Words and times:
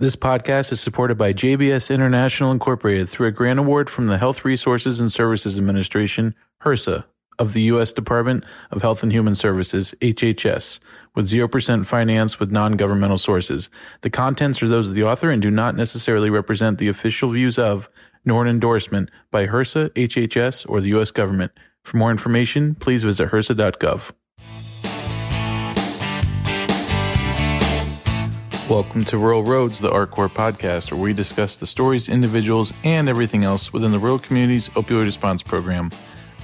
This 0.00 0.16
podcast 0.16 0.72
is 0.72 0.80
supported 0.80 1.18
by 1.18 1.34
JBS 1.34 1.94
International 1.94 2.52
Incorporated 2.52 3.06
through 3.10 3.26
a 3.26 3.30
grant 3.30 3.58
award 3.58 3.90
from 3.90 4.06
the 4.06 4.16
Health 4.16 4.46
Resources 4.46 4.98
and 4.98 5.12
Services 5.12 5.58
Administration, 5.58 6.34
HRSA, 6.62 7.04
of 7.38 7.52
the 7.52 7.60
U.S. 7.64 7.92
Department 7.92 8.42
of 8.70 8.80
Health 8.80 9.02
and 9.02 9.12
Human 9.12 9.34
Services, 9.34 9.94
HHS, 10.00 10.80
with 11.14 11.28
0% 11.28 11.84
finance 11.84 12.40
with 12.40 12.50
non 12.50 12.78
governmental 12.78 13.18
sources. 13.18 13.68
The 14.00 14.08
contents 14.08 14.62
are 14.62 14.68
those 14.68 14.88
of 14.88 14.94
the 14.94 15.04
author 15.04 15.30
and 15.30 15.42
do 15.42 15.50
not 15.50 15.76
necessarily 15.76 16.30
represent 16.30 16.78
the 16.78 16.88
official 16.88 17.28
views 17.28 17.58
of, 17.58 17.90
nor 18.24 18.40
an 18.40 18.48
endorsement 18.48 19.10
by 19.30 19.48
HRSA, 19.48 19.90
HHS, 19.90 20.66
or 20.66 20.80
the 20.80 20.88
U.S. 20.88 21.10
government. 21.10 21.52
For 21.82 21.98
more 21.98 22.10
information, 22.10 22.74
please 22.74 23.02
visit 23.02 23.28
HRSA.gov. 23.28 24.12
Welcome 28.70 29.04
to 29.06 29.18
Rural 29.18 29.42
Roads, 29.42 29.80
the 29.80 29.90
RCORP 29.90 30.30
podcast, 30.30 30.92
where 30.92 31.00
we 31.00 31.12
discuss 31.12 31.56
the 31.56 31.66
stories, 31.66 32.08
individuals, 32.08 32.72
and 32.84 33.08
everything 33.08 33.42
else 33.42 33.72
within 33.72 33.90
the 33.90 33.98
rural 33.98 34.20
community's 34.20 34.68
opioid 34.68 35.02
response 35.02 35.42
program. 35.42 35.90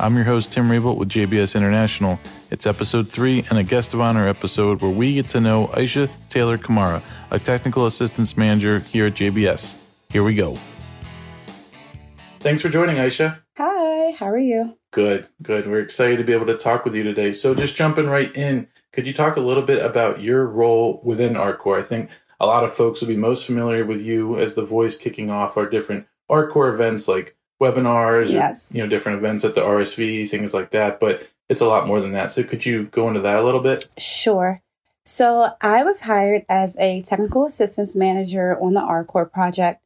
I'm 0.00 0.16
your 0.16 0.24
host, 0.24 0.52
Tim 0.52 0.68
Raybolt 0.68 0.96
with 0.96 1.08
JBS 1.08 1.54
International. 1.54 2.18
It's 2.50 2.66
episode 2.66 3.08
three 3.08 3.46
and 3.48 3.60
a 3.60 3.62
guest 3.62 3.94
of 3.94 4.00
honor 4.00 4.26
episode 4.26 4.82
where 4.82 4.90
we 4.90 5.14
get 5.14 5.28
to 5.28 5.40
know 5.40 5.72
Isha 5.76 6.10
Taylor 6.28 6.58
Kamara, 6.58 7.00
a 7.30 7.38
technical 7.38 7.86
assistance 7.86 8.36
manager 8.36 8.80
here 8.80 9.06
at 9.06 9.14
JBS. 9.14 9.76
Here 10.10 10.24
we 10.24 10.34
go. 10.34 10.58
Thanks 12.40 12.60
for 12.60 12.68
joining, 12.68 12.96
Isha. 12.96 13.40
Hi, 13.56 14.16
how 14.18 14.28
are 14.28 14.36
you? 14.36 14.76
Good, 14.90 15.28
good. 15.42 15.68
We're 15.68 15.78
excited 15.78 16.18
to 16.18 16.24
be 16.24 16.32
able 16.32 16.46
to 16.46 16.56
talk 16.56 16.84
with 16.84 16.96
you 16.96 17.04
today. 17.04 17.32
So, 17.32 17.54
just 17.54 17.76
jumping 17.76 18.08
right 18.08 18.34
in, 18.34 18.66
could 18.96 19.06
you 19.06 19.12
talk 19.12 19.36
a 19.36 19.40
little 19.40 19.62
bit 19.62 19.84
about 19.84 20.22
your 20.22 20.46
role 20.46 21.02
within 21.04 21.34
RCORP? 21.34 21.78
I 21.78 21.82
think 21.82 22.10
a 22.40 22.46
lot 22.46 22.64
of 22.64 22.74
folks 22.74 23.02
will 23.02 23.08
be 23.08 23.16
most 23.16 23.44
familiar 23.44 23.84
with 23.84 24.00
you 24.00 24.40
as 24.40 24.54
the 24.54 24.64
voice 24.64 24.96
kicking 24.96 25.28
off 25.28 25.58
our 25.58 25.68
different 25.68 26.06
RCORP 26.30 26.72
events 26.72 27.06
like 27.06 27.36
webinars 27.60 28.32
yes. 28.32 28.72
or 28.72 28.78
you 28.78 28.82
know 28.82 28.88
different 28.88 29.18
events 29.18 29.44
at 29.44 29.54
the 29.54 29.60
RSV, 29.60 30.26
things 30.30 30.54
like 30.54 30.70
that. 30.70 30.98
But 30.98 31.28
it's 31.50 31.60
a 31.60 31.66
lot 31.66 31.86
more 31.86 32.00
than 32.00 32.12
that. 32.12 32.30
So, 32.30 32.42
could 32.42 32.64
you 32.64 32.84
go 32.84 33.06
into 33.06 33.20
that 33.20 33.36
a 33.36 33.42
little 33.42 33.60
bit? 33.60 33.86
Sure. 33.98 34.62
So, 35.04 35.50
I 35.60 35.84
was 35.84 36.00
hired 36.00 36.46
as 36.48 36.74
a 36.78 37.02
technical 37.02 37.44
assistance 37.44 37.94
manager 37.94 38.58
on 38.58 38.72
the 38.72 38.80
RCORP 38.80 39.30
project 39.30 39.82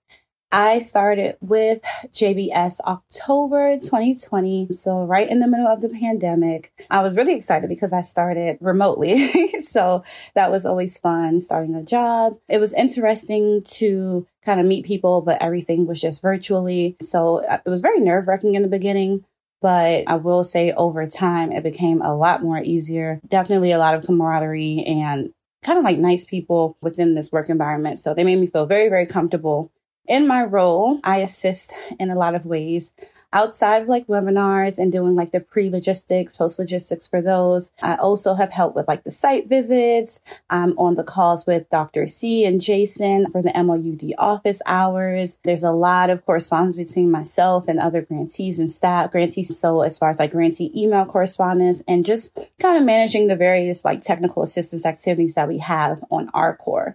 I 0.53 0.81
started 0.81 1.37
with 1.41 1.81
JBS 2.09 2.81
October 2.81 3.77
2020. 3.77 4.73
So, 4.73 5.05
right 5.05 5.29
in 5.29 5.39
the 5.39 5.47
middle 5.47 5.69
of 5.69 5.81
the 5.81 5.89
pandemic, 5.89 6.73
I 6.91 7.03
was 7.03 7.17
really 7.17 7.35
excited 7.35 7.69
because 7.69 7.93
I 7.93 8.01
started 8.01 8.59
remotely. 8.61 9.61
so, 9.61 10.03
that 10.35 10.51
was 10.51 10.67
always 10.67 10.99
fun 10.99 11.39
starting 11.39 11.77
a 11.77 11.85
job. 11.85 12.37
It 12.49 12.59
was 12.59 12.75
interesting 12.75 13.63
to 13.65 14.27
kind 14.45 14.59
of 14.59 14.67
meet 14.67 14.85
people, 14.85 15.21
but 15.21 15.41
everything 15.41 15.87
was 15.87 16.01
just 16.01 16.21
virtually. 16.21 16.97
So, 17.01 17.47
uh, 17.47 17.59
it 17.65 17.71
was 17.71 17.81
very 17.81 18.01
nerve 18.01 18.27
wracking 18.27 18.57
in 18.57 18.63
the 18.63 18.69
beginning. 18.69 19.25
But 19.63 20.05
I 20.07 20.17
will 20.17 20.43
say 20.43 20.73
over 20.73 21.07
time, 21.07 21.53
it 21.53 21.63
became 21.63 22.01
a 22.01 22.17
lot 22.17 22.43
more 22.43 22.61
easier. 22.61 23.21
Definitely 23.29 23.73
a 23.73 23.79
lot 23.79 23.95
of 23.95 24.07
camaraderie 24.07 24.85
and 24.85 25.35
kind 25.63 25.79
of 25.79 25.85
like 25.85 25.99
nice 25.99 26.25
people 26.25 26.79
within 26.81 27.15
this 27.15 27.31
work 27.31 27.51
environment. 27.51 27.99
So 27.99 28.15
they 28.15 28.25
made 28.25 28.39
me 28.39 28.47
feel 28.47 28.65
very, 28.65 28.89
very 28.89 29.05
comfortable 29.05 29.71
in 30.07 30.27
my 30.27 30.43
role, 30.45 31.01
I 31.05 31.19
assist 31.19 31.73
in 31.99 32.11
a 32.11 32.17
lot 32.17 32.35
of 32.35 32.47
ways 32.47 32.93
outside 33.33 33.83
of 33.83 33.89
like 33.89 34.07
webinars 34.07 34.79
and 34.79 34.91
doing 34.91 35.15
like 35.15 35.31
the 35.31 35.41
pre 35.41 35.71
logistics, 35.71 36.37
post 36.37 36.59
logistics 36.59 37.09
for 37.09 37.23
those. 37.23 37.73
I 37.83 37.97
also 37.97 38.35
have 38.35 38.51
helped 38.51 38.77
with 38.77 38.89
like 38.89 39.05
the 39.05 39.11
site 39.11 39.49
visits. 39.49 40.21
I'm 40.49 40.77
on 40.79 40.97
the 40.97 41.05
calls 41.05 41.47
with 41.47 41.69
Dr. 41.71 42.07
C 42.07 42.45
and 42.45 42.61
Jason 42.61 43.31
for 43.31 43.43
the 43.43 43.53
MOUD 43.53 44.15
office 44.19 44.61
hours. 44.67 45.39
There's 45.45 45.63
a 45.63 45.73
lot 45.73 46.11
of 46.11 46.25
correspondence 46.27 46.77
between 46.77 47.11
myself 47.11 47.69
and 47.69 47.79
other 47.79 48.03
grantees 48.03 48.59
and 48.59 48.71
staff, 48.71 49.13
grantees. 49.13 49.57
So 49.57 49.83
as 49.83 49.99
far 49.99 50.11
as 50.11 50.19
like 50.19 50.33
grantee 50.33 50.73
email 50.77 51.05
correspondence 51.05 51.83
and 51.87 52.05
just 52.05 52.39
kind 52.59 52.79
of 52.79 52.85
managing 52.85 53.29
the 53.29 53.37
various 53.37 53.85
like 53.85 54.03
technical 54.03 54.43
assistance 54.43 54.85
activities 54.85 55.35
that 55.35 55.49
we 55.49 55.59
have 55.59 56.03
on 56.11 56.31
RCORP. 56.33 56.95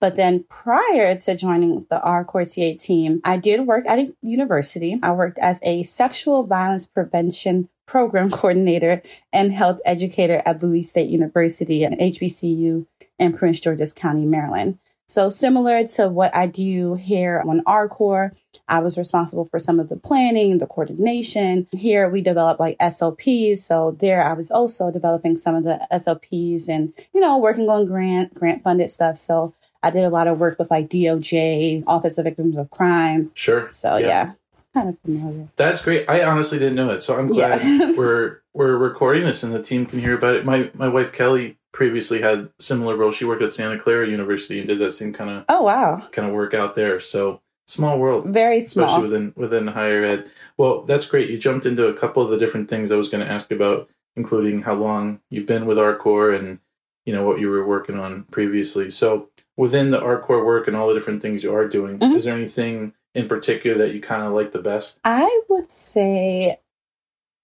But 0.00 0.16
then 0.16 0.44
prior 0.48 1.14
to 1.16 1.36
joining 1.36 1.86
the 1.90 2.00
RCORP 2.04 2.54
TA 2.54 2.82
team, 2.82 3.20
I 3.24 3.36
did 3.36 3.66
work 3.66 3.86
at 3.86 3.98
a 3.98 4.14
university. 4.22 4.98
I 5.02 5.12
worked 5.12 5.38
as 5.38 5.60
a 5.62 5.82
sexual 5.84 6.46
violence 6.46 6.86
prevention 6.86 7.68
program 7.86 8.30
coordinator 8.32 9.02
and 9.32 9.52
health 9.52 9.80
educator 9.84 10.42
at 10.44 10.60
Bowie 10.60 10.82
State 10.82 11.10
University 11.10 11.84
and 11.84 11.98
HBCU 11.98 12.86
in 13.18 13.32
Prince 13.32 13.60
George's 13.60 13.92
County, 13.92 14.26
Maryland. 14.26 14.78
So 15.08 15.28
similar 15.28 15.86
to 15.88 16.08
what 16.08 16.34
I 16.34 16.46
do 16.46 16.94
here 16.94 17.42
on 17.46 17.62
RCORP, 17.64 18.32
I 18.68 18.80
was 18.80 18.98
responsible 18.98 19.46
for 19.46 19.58
some 19.58 19.78
of 19.78 19.88
the 19.88 19.96
planning, 19.96 20.58
the 20.58 20.66
coordination. 20.66 21.68
Here 21.70 22.08
we 22.08 22.20
develop 22.20 22.58
like 22.58 22.76
SOPs. 22.80 23.62
So 23.62 23.96
there 24.00 24.24
I 24.24 24.32
was 24.32 24.50
also 24.50 24.90
developing 24.90 25.36
some 25.36 25.54
of 25.54 25.64
the 25.64 25.86
SOPs 25.96 26.68
and, 26.68 26.92
you 27.14 27.20
know, 27.20 27.38
working 27.38 27.68
on 27.68 27.86
grant, 27.86 28.34
grant 28.34 28.62
funded 28.62 28.90
stuff. 28.90 29.16
So 29.18 29.54
I 29.82 29.90
did 29.90 30.04
a 30.04 30.10
lot 30.10 30.26
of 30.26 30.40
work 30.40 30.58
with 30.58 30.70
like 30.70 30.88
DOJ, 30.88 31.84
Office 31.86 32.18
of 32.18 32.24
Victims 32.24 32.56
of 32.56 32.70
Crime. 32.70 33.30
Sure. 33.34 33.70
So 33.70 33.96
yeah. 33.96 34.06
yeah 34.06 34.32
kind 34.76 34.90
of 34.90 34.98
familiar. 35.00 35.48
That's 35.56 35.80
great. 35.80 36.08
I 36.08 36.22
honestly 36.24 36.58
didn't 36.58 36.74
know 36.74 36.90
it, 36.90 37.02
so 37.02 37.16
I'm 37.18 37.28
glad 37.28 37.62
yeah. 37.62 37.92
we're 37.96 38.42
we're 38.52 38.76
recording 38.76 39.24
this 39.24 39.42
and 39.42 39.54
the 39.54 39.62
team 39.62 39.86
can 39.86 40.00
hear 40.00 40.16
about 40.16 40.34
it. 40.34 40.44
My 40.44 40.70
my 40.74 40.88
wife 40.88 41.12
Kelly 41.12 41.56
previously 41.76 42.22
had 42.22 42.48
similar 42.58 42.96
role. 42.96 43.12
She 43.12 43.26
worked 43.26 43.42
at 43.42 43.52
Santa 43.52 43.78
Clara 43.78 44.08
University 44.08 44.58
and 44.58 44.66
did 44.66 44.78
that 44.78 44.94
same 44.94 45.12
kind 45.12 45.28
of 45.28 45.44
oh 45.50 45.62
wow 45.62 46.00
kind 46.10 46.26
of 46.26 46.34
work 46.34 46.54
out 46.54 46.74
there. 46.74 46.98
So 47.00 47.42
small 47.68 47.98
world, 47.98 48.26
very 48.26 48.62
small, 48.62 48.86
especially 48.86 49.02
within 49.02 49.32
within 49.36 49.66
higher 49.68 50.02
ed. 50.02 50.30
Well, 50.56 50.82
that's 50.82 51.06
great. 51.06 51.28
You 51.28 51.36
jumped 51.36 51.66
into 51.66 51.86
a 51.86 51.94
couple 51.94 52.22
of 52.22 52.30
the 52.30 52.38
different 52.38 52.70
things 52.70 52.90
I 52.90 52.96
was 52.96 53.10
going 53.10 53.24
to 53.24 53.30
ask 53.30 53.52
about, 53.52 53.90
including 54.16 54.62
how 54.62 54.74
long 54.74 55.20
you've 55.28 55.46
been 55.46 55.66
with 55.66 55.76
RCORP 55.76 56.38
and 56.38 56.58
you 57.04 57.12
know 57.12 57.24
what 57.26 57.40
you 57.40 57.50
were 57.50 57.66
working 57.66 57.98
on 57.98 58.24
previously. 58.30 58.90
So 58.90 59.28
within 59.58 59.90
the 59.90 60.00
RCORP 60.00 60.46
work 60.46 60.66
and 60.66 60.76
all 60.76 60.88
the 60.88 60.94
different 60.94 61.20
things 61.20 61.44
you 61.44 61.54
are 61.54 61.68
doing, 61.68 61.98
mm-hmm. 61.98 62.16
is 62.16 62.24
there 62.24 62.34
anything 62.34 62.94
in 63.14 63.28
particular 63.28 63.76
that 63.76 63.94
you 63.94 64.00
kind 64.00 64.22
of 64.22 64.32
like 64.32 64.52
the 64.52 64.62
best? 64.62 64.98
I 65.04 65.42
would 65.50 65.70
say 65.70 66.56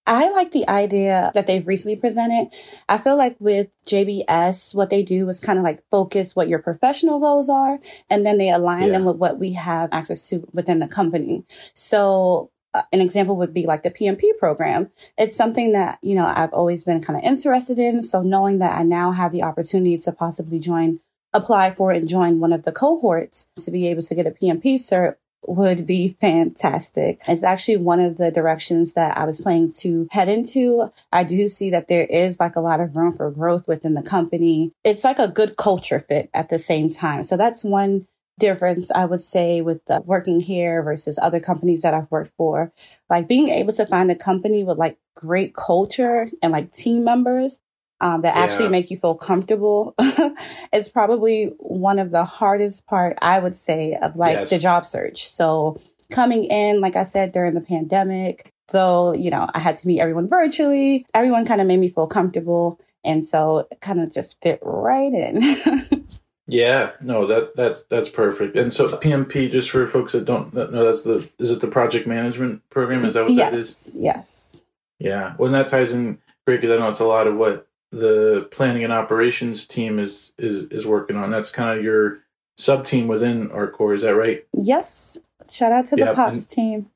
I 0.05 0.29
like 0.31 0.51
the 0.51 0.67
idea 0.67 1.31
that 1.33 1.47
they've 1.47 1.65
recently 1.65 1.95
presented. 1.95 2.53
I 2.89 2.97
feel 2.97 3.17
like 3.17 3.37
with 3.39 3.69
JBS, 3.87 4.75
what 4.75 4.89
they 4.89 5.01
do 5.01 5.29
is 5.29 5.39
kind 5.39 5.57
of 5.57 5.63
like 5.63 5.83
focus 5.89 6.35
what 6.35 6.49
your 6.49 6.59
professional 6.59 7.19
goals 7.19 7.49
are, 7.49 7.79
and 8.09 8.25
then 8.25 8.37
they 8.37 8.49
align 8.49 8.87
yeah. 8.87 8.93
them 8.93 9.05
with 9.05 9.17
what 9.17 9.39
we 9.39 9.53
have 9.53 9.89
access 9.93 10.27
to 10.29 10.47
within 10.53 10.79
the 10.79 10.87
company. 10.87 11.45
So 11.73 12.51
uh, 12.73 12.81
an 12.91 12.99
example 12.99 13.37
would 13.37 13.53
be 13.53 13.65
like 13.65 13.83
the 13.83 13.91
PMP 13.91 14.37
program. 14.37 14.89
It's 15.17 15.35
something 15.35 15.71
that, 15.71 15.99
you 16.01 16.15
know, 16.15 16.25
I've 16.25 16.53
always 16.53 16.83
been 16.83 17.01
kind 17.01 17.17
of 17.17 17.23
interested 17.23 17.79
in. 17.79 18.01
So 18.01 18.21
knowing 18.21 18.59
that 18.59 18.77
I 18.77 18.83
now 18.83 19.11
have 19.11 19.31
the 19.31 19.43
opportunity 19.43 19.97
to 19.99 20.11
possibly 20.11 20.59
join, 20.59 20.99
apply 21.33 21.71
for 21.71 21.91
and 21.91 22.07
join 22.07 22.39
one 22.39 22.51
of 22.51 22.63
the 22.63 22.71
cohorts 22.71 23.47
to 23.59 23.71
be 23.71 23.87
able 23.87 24.01
to 24.01 24.15
get 24.15 24.27
a 24.27 24.31
PMP 24.31 24.75
cert 24.75 25.15
would 25.47 25.85
be 25.85 26.09
fantastic. 26.09 27.21
It's 27.27 27.43
actually 27.43 27.77
one 27.77 27.99
of 27.99 28.17
the 28.17 28.31
directions 28.31 28.93
that 28.93 29.17
I 29.17 29.25
was 29.25 29.41
planning 29.41 29.71
to 29.79 30.07
head 30.11 30.29
into. 30.29 30.91
I 31.11 31.23
do 31.23 31.47
see 31.47 31.69
that 31.71 31.87
there 31.87 32.05
is 32.05 32.39
like 32.39 32.55
a 32.55 32.61
lot 32.61 32.79
of 32.79 32.95
room 32.95 33.13
for 33.13 33.29
growth 33.31 33.67
within 33.67 33.93
the 33.93 34.01
company. 34.01 34.71
It's 34.83 35.03
like 35.03 35.19
a 35.19 35.27
good 35.27 35.57
culture 35.57 35.99
fit 35.99 36.29
at 36.33 36.49
the 36.49 36.59
same 36.59 36.89
time. 36.89 37.23
So 37.23 37.37
that's 37.37 37.63
one 37.63 38.07
difference 38.39 38.91
I 38.91 39.05
would 39.05 39.21
say 39.21 39.61
with 39.61 39.85
the 39.85 40.01
working 40.05 40.39
here 40.39 40.81
versus 40.81 41.19
other 41.21 41.39
companies 41.39 41.83
that 41.83 41.93
I've 41.93 42.09
worked 42.09 42.33
for. 42.35 42.71
Like 43.09 43.27
being 43.27 43.49
able 43.49 43.73
to 43.73 43.85
find 43.85 44.09
a 44.09 44.15
company 44.15 44.63
with 44.63 44.77
like 44.77 44.97
great 45.15 45.53
culture 45.53 46.27
and 46.41 46.51
like 46.51 46.71
team 46.71 47.03
members 47.03 47.61
um, 48.03 48.21
that 48.21 48.35
yeah. 48.35 48.43
actually 48.43 48.67
make 48.67 48.91
you 48.91 48.97
feel 48.97 49.15
comfortable 49.15 49.95
is 50.73 50.89
probably 50.89 51.53
one 51.57 51.99
of 51.99 52.11
the 52.11 52.25
hardest 52.25 52.85
part 52.85 53.17
I 53.21 53.39
would 53.39 53.55
say 53.55 53.97
of 54.01 54.17
like 54.17 54.39
yes. 54.39 54.49
the 54.49 54.59
job 54.59 54.85
search. 54.85 55.25
So 55.25 55.79
coming 56.11 56.43
in, 56.43 56.81
like 56.81 56.97
I 56.97 57.03
said, 57.03 57.31
during 57.31 57.53
the 57.53 57.61
pandemic, 57.61 58.51
though, 58.73 59.13
you 59.13 59.31
know, 59.31 59.49
I 59.53 59.59
had 59.59 59.77
to 59.77 59.87
meet 59.87 60.01
everyone 60.01 60.27
virtually, 60.27 61.05
everyone 61.13 61.45
kind 61.45 61.61
of 61.61 61.67
made 61.67 61.79
me 61.79 61.87
feel 61.87 62.07
comfortable. 62.07 62.77
And 63.05 63.25
so 63.25 63.67
it 63.71 63.79
kind 63.79 64.01
of 64.01 64.13
just 64.13 64.41
fit 64.41 64.59
right 64.61 65.13
in. 65.13 65.41
yeah, 66.47 66.91
no, 66.99 67.25
that 67.27 67.55
that's 67.55 67.83
that's 67.83 68.09
perfect. 68.09 68.57
And 68.57 68.73
so 68.73 68.87
PMP, 68.87 69.49
just 69.49 69.69
for 69.71 69.87
folks 69.87 70.11
that 70.11 70.25
don't 70.25 70.53
know, 70.53 70.83
that's 70.83 71.03
the 71.03 71.29
is 71.39 71.51
it 71.51 71.61
the 71.61 71.67
project 71.67 72.05
management 72.05 72.69
program? 72.69 73.05
Is 73.05 73.13
that 73.13 73.23
what 73.23 73.31
yes, 73.31 73.51
that 73.51 73.57
is? 73.57 73.97
Yes. 73.97 74.65
Yeah. 74.99 75.35
Well, 75.37 75.47
and 75.47 75.55
that 75.55 75.69
ties 75.69 75.93
in 75.93 76.17
great 76.45 76.59
because 76.59 76.75
I 76.75 76.79
know 76.79 76.89
it's 76.89 76.99
a 76.99 77.05
lot 77.05 77.27
of 77.27 77.35
what 77.35 77.67
the 77.93 78.47
planning 78.49 78.83
and 78.83 78.91
operations 78.91 79.67
team 79.67 79.99
is 79.99 80.33
is 80.37 80.65
is 80.65 80.85
working 80.85 81.15
on. 81.15 81.29
That's 81.31 81.51
kind 81.51 81.77
of 81.77 81.83
your 81.83 82.19
sub 82.57 82.85
team 82.85 83.07
within 83.07 83.49
RCORP. 83.49 83.95
Is 83.95 84.01
that 84.01 84.15
right? 84.15 84.45
Yes. 84.53 85.17
Shout 85.49 85.71
out 85.71 85.85
to 85.87 85.95
the 85.95 86.13
Pops 86.13 86.45
team. 86.45 86.89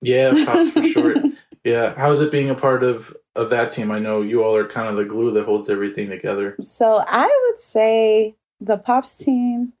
Yeah, 0.00 0.30
Pops 0.30 0.70
for 0.70 0.82
short. 0.88 1.18
Yeah. 1.64 1.94
How's 1.96 2.20
it 2.20 2.30
being 2.30 2.50
a 2.50 2.54
part 2.54 2.84
of 2.84 3.16
of 3.34 3.50
that 3.50 3.72
team? 3.72 3.90
I 3.90 3.98
know 3.98 4.22
you 4.22 4.44
all 4.44 4.54
are 4.54 4.66
kind 4.66 4.88
of 4.88 4.96
the 4.96 5.04
glue 5.04 5.32
that 5.32 5.44
holds 5.44 5.68
everything 5.68 6.08
together. 6.08 6.54
So 6.60 7.02
I 7.06 7.46
would 7.46 7.58
say 7.58 8.36
the 8.60 8.78
Pops 8.78 9.16
team 9.16 9.72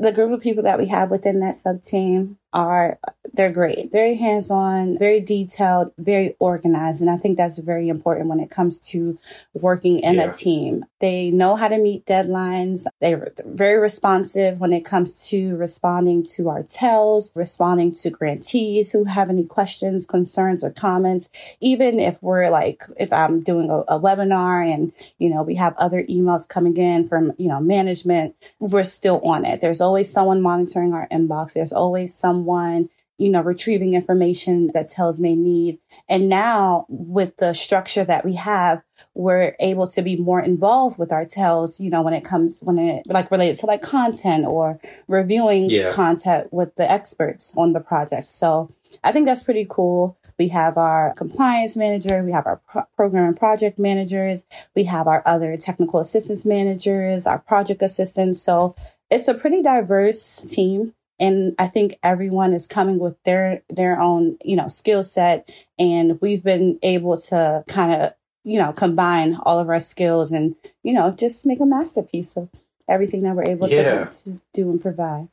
the 0.00 0.12
group 0.12 0.32
of 0.32 0.40
people 0.40 0.62
that 0.64 0.78
we 0.78 0.86
have 0.86 1.10
within 1.10 1.40
that 1.40 1.56
sub 1.56 1.82
team 1.82 2.38
are 2.54 2.98
they're 3.34 3.52
great. 3.52 3.90
Very 3.90 4.14
hands-on 4.14 4.96
very 4.98 5.20
detailed 5.20 5.92
very 5.98 6.36
organized 6.38 7.00
and 7.00 7.10
i 7.10 7.16
think 7.16 7.36
that's 7.36 7.58
very 7.58 7.88
important 7.88 8.28
when 8.28 8.40
it 8.40 8.50
comes 8.50 8.78
to 8.78 9.18
working 9.52 9.98
in 9.98 10.14
yeah. 10.14 10.28
a 10.28 10.32
team. 10.32 10.84
They 11.00 11.30
know 11.30 11.56
how 11.56 11.68
to 11.68 11.78
meet 11.78 12.06
deadlines. 12.06 12.86
They're 13.00 13.32
very 13.44 13.78
responsive 13.78 14.60
when 14.60 14.72
it 14.72 14.84
comes 14.84 15.28
to 15.28 15.56
responding 15.56 16.24
to 16.34 16.48
our 16.48 16.62
tells 16.62 17.34
responding 17.34 17.92
to 17.94 18.10
grantees 18.10 18.92
who 18.92 19.04
have 19.04 19.28
any 19.28 19.44
questions 19.44 20.06
concerns 20.06 20.62
or 20.64 20.70
comments. 20.70 21.28
Even 21.60 21.98
if 21.98 22.22
we're 22.22 22.50
like 22.50 22.84
if 22.96 23.12
i'm 23.12 23.40
doing 23.40 23.68
a, 23.70 23.78
a 23.96 23.98
webinar 23.98 24.72
and 24.72 24.92
you 25.18 25.28
know 25.28 25.42
we 25.42 25.56
have 25.56 25.74
other 25.78 26.04
emails 26.04 26.48
coming 26.48 26.76
in 26.76 27.08
from 27.08 27.32
you 27.36 27.48
know 27.48 27.60
management 27.60 28.34
we're 28.60 28.84
still 28.84 29.20
on 29.24 29.44
it. 29.44 29.60
There's 29.60 29.80
always 29.80 30.10
someone 30.10 30.40
monitoring 30.40 30.92
our 30.92 31.08
inbox. 31.08 31.54
There's 31.54 31.72
always 31.72 32.14
some 32.14 32.43
someone 32.44 32.88
you 33.16 33.28
know, 33.28 33.40
retrieving 33.40 33.94
information 33.94 34.72
that 34.74 34.88
tells 34.88 35.20
may 35.20 35.36
need. 35.36 35.78
And 36.08 36.28
now 36.28 36.84
with 36.88 37.36
the 37.36 37.54
structure 37.54 38.04
that 38.04 38.24
we 38.24 38.34
have, 38.34 38.82
we're 39.14 39.54
able 39.60 39.86
to 39.86 40.02
be 40.02 40.16
more 40.16 40.40
involved 40.40 40.98
with 40.98 41.12
our 41.12 41.24
tells, 41.24 41.78
you 41.78 41.90
know, 41.90 42.02
when 42.02 42.12
it 42.12 42.24
comes, 42.24 42.60
when 42.64 42.76
it 42.76 43.06
like 43.06 43.30
related 43.30 43.56
to 43.58 43.66
like 43.66 43.82
content 43.82 44.46
or 44.48 44.80
reviewing 45.06 45.70
yeah. 45.70 45.88
content 45.90 46.52
with 46.52 46.74
the 46.74 46.90
experts 46.90 47.52
on 47.56 47.72
the 47.72 47.78
project. 47.78 48.28
So 48.28 48.74
I 49.04 49.12
think 49.12 49.26
that's 49.26 49.44
pretty 49.44 49.66
cool. 49.70 50.18
We 50.36 50.48
have 50.48 50.76
our 50.76 51.14
compliance 51.14 51.76
manager, 51.76 52.24
we 52.24 52.32
have 52.32 52.46
our 52.46 52.60
pro- 52.68 52.86
program 52.96 53.28
and 53.28 53.36
project 53.36 53.78
managers, 53.78 54.44
we 54.74 54.84
have 54.84 55.06
our 55.06 55.22
other 55.24 55.56
technical 55.56 56.00
assistance 56.00 56.44
managers, 56.44 57.28
our 57.28 57.38
project 57.38 57.80
assistants. 57.80 58.42
So 58.42 58.74
it's 59.08 59.28
a 59.28 59.34
pretty 59.34 59.62
diverse 59.62 60.42
team 60.48 60.94
and 61.18 61.54
i 61.58 61.66
think 61.66 61.94
everyone 62.02 62.52
is 62.52 62.66
coming 62.66 62.98
with 62.98 63.20
their 63.24 63.62
their 63.68 64.00
own 64.00 64.36
you 64.44 64.56
know 64.56 64.68
skill 64.68 65.02
set 65.02 65.48
and 65.78 66.20
we've 66.20 66.42
been 66.42 66.78
able 66.82 67.18
to 67.18 67.64
kind 67.68 67.92
of 67.92 68.12
you 68.44 68.58
know 68.58 68.72
combine 68.72 69.36
all 69.42 69.58
of 69.58 69.68
our 69.68 69.80
skills 69.80 70.32
and 70.32 70.54
you 70.82 70.92
know 70.92 71.10
just 71.10 71.46
make 71.46 71.60
a 71.60 71.66
masterpiece 71.66 72.36
of 72.36 72.48
everything 72.88 73.22
that 73.22 73.34
we're 73.34 73.44
able 73.44 73.68
yeah. 73.68 74.04
to, 74.04 74.24
to 74.24 74.40
do 74.52 74.70
and 74.70 74.82
provide 74.82 75.28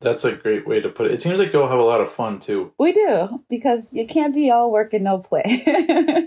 that's 0.00 0.24
a 0.24 0.32
great 0.32 0.66
way 0.66 0.80
to 0.80 0.88
put 0.88 1.06
it. 1.06 1.12
It 1.12 1.22
seems 1.22 1.38
like 1.38 1.52
you'll 1.52 1.68
have 1.68 1.78
a 1.78 1.82
lot 1.84 2.00
of 2.00 2.10
fun 2.10 2.40
too. 2.40 2.72
We 2.78 2.92
do 2.92 3.44
because 3.50 3.92
you 3.92 4.06
can't 4.06 4.34
be 4.34 4.50
all 4.50 4.72
work 4.72 4.94
and 4.94 5.04
no 5.04 5.18
play. 5.18 5.42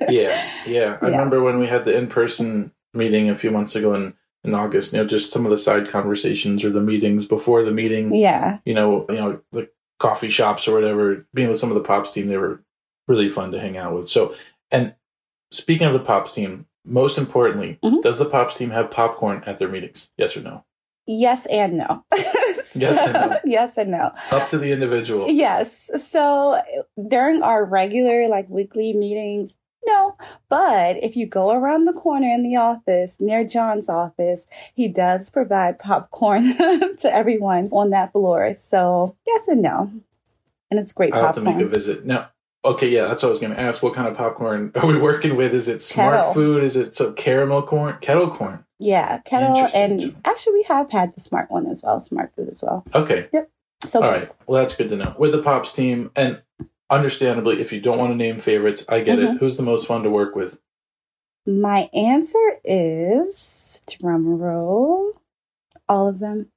yeah, 0.10 0.40
yeah. 0.68 0.98
I 1.02 1.08
yes. 1.08 1.12
remember 1.12 1.44
when 1.44 1.58
we 1.58 1.68
had 1.68 1.84
the 1.84 1.98
in-person 1.98 2.72
meeting 2.94 3.30
a 3.30 3.36
few 3.36 3.50
months 3.50 3.76
ago, 3.76 3.94
and 3.94 4.14
in 4.44 4.54
August. 4.54 4.94
You 4.94 5.00
know, 5.00 5.08
just 5.08 5.32
some 5.32 5.46
of 5.46 5.52
the 5.52 5.58
side 5.58 5.90
conversations 5.90 6.64
or 6.64 6.70
the 6.70 6.82
meetings 6.82 7.26
before 7.26 7.64
the 7.64 7.72
meeting. 7.72 8.14
Yeah. 8.16 8.60
You 8.66 8.74
know, 8.74 9.06
you 9.10 9.16
know, 9.16 9.42
the 9.52 9.70
coffee 10.00 10.30
shops 10.30 10.68
or 10.68 10.74
whatever. 10.74 11.26
Being 11.34 11.50
with 11.50 11.60
some 11.60 11.70
of 11.70 11.76
the 11.76 11.84
pops 11.84 12.12
team, 12.12 12.28
they 12.28 12.38
were 12.38 12.62
really 13.08 13.30
fun 13.30 13.52
to 13.52 13.60
hang 13.60 13.78
out 13.78 13.94
with. 13.94 14.10
So, 14.10 14.36
and 14.72 14.94
speaking 15.52 15.88
of 15.88 15.94
the 15.94 16.00
pops 16.00 16.34
team, 16.34 16.66
most 16.86 17.18
importantly, 17.18 17.80
mm-hmm. 17.84 18.02
does 18.02 18.20
the 18.20 18.26
pops 18.26 18.56
team 18.56 18.72
have 18.72 18.92
popcorn 18.92 19.44
at 19.46 19.60
their 19.60 19.70
meetings? 19.70 20.10
Yes 20.18 20.36
or 20.36 20.42
no? 20.42 20.66
Yes 21.06 21.46
and 21.48 21.78
no. 21.78 22.06
yes 22.76 22.76
and 22.76 23.14
no. 23.14 23.40
Yes 23.46 23.78
and 23.78 23.92
no. 23.92 24.12
Up 24.32 24.48
to 24.50 24.58
the 24.58 24.72
individual. 24.72 25.30
Yes. 25.30 25.90
So 26.02 26.62
during 27.08 27.42
our 27.42 27.66
regular 27.66 28.28
like 28.30 28.50
weekly 28.50 28.94
meetings, 28.94 29.58
no, 29.86 30.16
but 30.50 30.98
if 31.04 31.16
you 31.16 31.28
go 31.28 31.52
around 31.52 31.86
the 31.86 31.94
corner 31.94 32.28
in 32.28 32.44
the 32.44 32.56
office 32.56 33.20
near 33.20 33.46
John's 33.46 33.90
office, 33.90 34.48
he 34.76 34.88
does 34.88 35.30
provide 35.30 35.80
popcorn 35.80 36.44
to 37.00 37.10
everyone 37.12 37.70
on 37.72 37.90
that 37.92 38.12
floor. 38.12 38.54
So 38.54 39.16
yes 39.26 39.48
and 39.48 39.62
no, 39.62 39.92
and 40.70 40.80
it's 40.80 40.94
great. 40.94 41.14
I 41.14 41.20
have 41.20 41.36
to 41.36 41.42
make 41.42 41.60
a 41.60 41.66
visit 41.66 42.06
now. 42.06 42.30
Okay, 42.66 42.88
yeah, 42.88 43.08
that's 43.08 43.22
what 43.22 43.28
I 43.28 43.32
was 43.32 43.40
going 43.40 43.54
to 43.54 43.60
ask. 43.60 43.84
What 43.84 43.94
kind 43.94 44.08
of 44.08 44.16
popcorn 44.16 44.72
are 44.76 44.88
we 44.88 44.98
working 44.98 45.36
with? 45.36 45.54
Is 45.54 45.68
it 45.68 45.82
smart 45.82 46.18
kettle. 46.18 46.34
food? 46.34 46.64
Is 46.64 46.78
it 46.78 46.96
some 46.96 47.14
caramel 47.14 47.64
corn, 47.64 47.98
kettle 48.00 48.30
corn? 48.30 48.64
Yeah, 48.80 49.20
kettle, 49.20 49.68
and 49.74 50.16
actually 50.26 50.54
we 50.54 50.64
have 50.64 50.92
had 50.92 51.14
the 51.16 51.22
smart 51.22 51.52
one 51.52 51.68
as 51.68 51.84
well, 51.84 52.00
smart 52.00 52.34
food 52.36 52.50
as 52.50 52.62
well. 52.62 52.86
Okay. 52.94 53.28
Yep. 53.32 53.50
So 53.86 54.02
all 54.02 54.10
right, 54.10 54.32
well 54.48 54.62
that's 54.62 54.76
good 54.76 54.90
to 54.90 54.96
know. 54.96 55.14
With 55.18 55.34
the 55.34 55.42
pops 55.42 55.74
team, 55.74 56.10
and 56.16 56.42
understandably, 56.94 57.62
if 57.62 57.74
you 57.74 57.82
don't 57.82 57.98
want 57.98 58.12
to 58.12 58.16
name 58.16 58.40
favorites, 58.40 58.86
I 58.88 59.02
get 59.02 59.20
mm-hmm. 59.20 59.36
it. 59.36 59.40
Who's 59.40 59.58
the 59.58 59.64
most 59.64 59.88
fun 59.88 60.04
to 60.04 60.10
work 60.10 60.36
with? 60.36 60.60
My 61.46 61.90
answer 61.94 62.60
is 62.64 63.82
drum 64.00 64.38
roll, 64.38 65.14
all 65.90 66.08
of 66.08 66.20
them. 66.20 66.48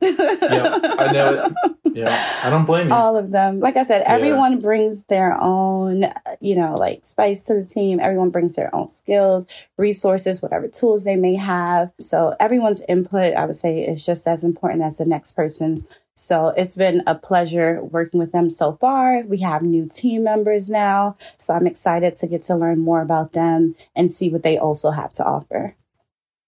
yeah, 0.00 0.78
I 0.98 1.12
know 1.12 1.54
it. 1.56 1.72
Yeah, 1.96 2.40
I 2.44 2.50
don't 2.50 2.66
blame 2.66 2.88
you. 2.88 2.94
All 2.94 3.16
of 3.16 3.30
them. 3.30 3.60
Like 3.60 3.78
I 3.78 3.82
said, 3.82 4.02
everyone 4.02 4.52
yeah. 4.52 4.58
brings 4.58 5.04
their 5.04 5.40
own, 5.40 6.04
you 6.40 6.54
know, 6.54 6.76
like 6.76 7.06
spice 7.06 7.42
to 7.44 7.54
the 7.54 7.64
team. 7.64 7.98
Everyone 7.98 8.28
brings 8.28 8.54
their 8.54 8.72
own 8.74 8.90
skills, 8.90 9.46
resources, 9.78 10.42
whatever 10.42 10.68
tools 10.68 11.04
they 11.04 11.16
may 11.16 11.34
have. 11.36 11.90
So 11.98 12.36
everyone's 12.38 12.82
input, 12.82 13.34
I 13.34 13.46
would 13.46 13.56
say, 13.56 13.80
is 13.80 14.04
just 14.04 14.28
as 14.28 14.44
important 14.44 14.82
as 14.82 14.98
the 14.98 15.06
next 15.06 15.32
person 15.32 15.86
so 16.16 16.48
it's 16.48 16.76
been 16.76 17.02
a 17.06 17.14
pleasure 17.14 17.84
working 17.84 18.18
with 18.18 18.32
them 18.32 18.48
so 18.48 18.72
far. 18.72 19.22
We 19.22 19.38
have 19.38 19.62
new 19.62 19.86
team 19.86 20.24
members 20.24 20.70
now. 20.70 21.16
So 21.38 21.52
I'm 21.52 21.66
excited 21.66 22.16
to 22.16 22.26
get 22.26 22.42
to 22.44 22.56
learn 22.56 22.80
more 22.80 23.02
about 23.02 23.32
them 23.32 23.74
and 23.94 24.10
see 24.10 24.30
what 24.30 24.42
they 24.42 24.56
also 24.56 24.90
have 24.90 25.12
to 25.14 25.24
offer. 25.24 25.76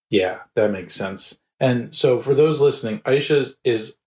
Yeah, 0.09 0.39
that 0.55 0.71
makes 0.71 0.95
sense. 0.95 1.39
And 1.61 1.95
so 1.95 2.19
for 2.19 2.35
those 2.35 2.63
listening, 2.63 3.03
Isha 3.07 3.45
is 3.63 3.99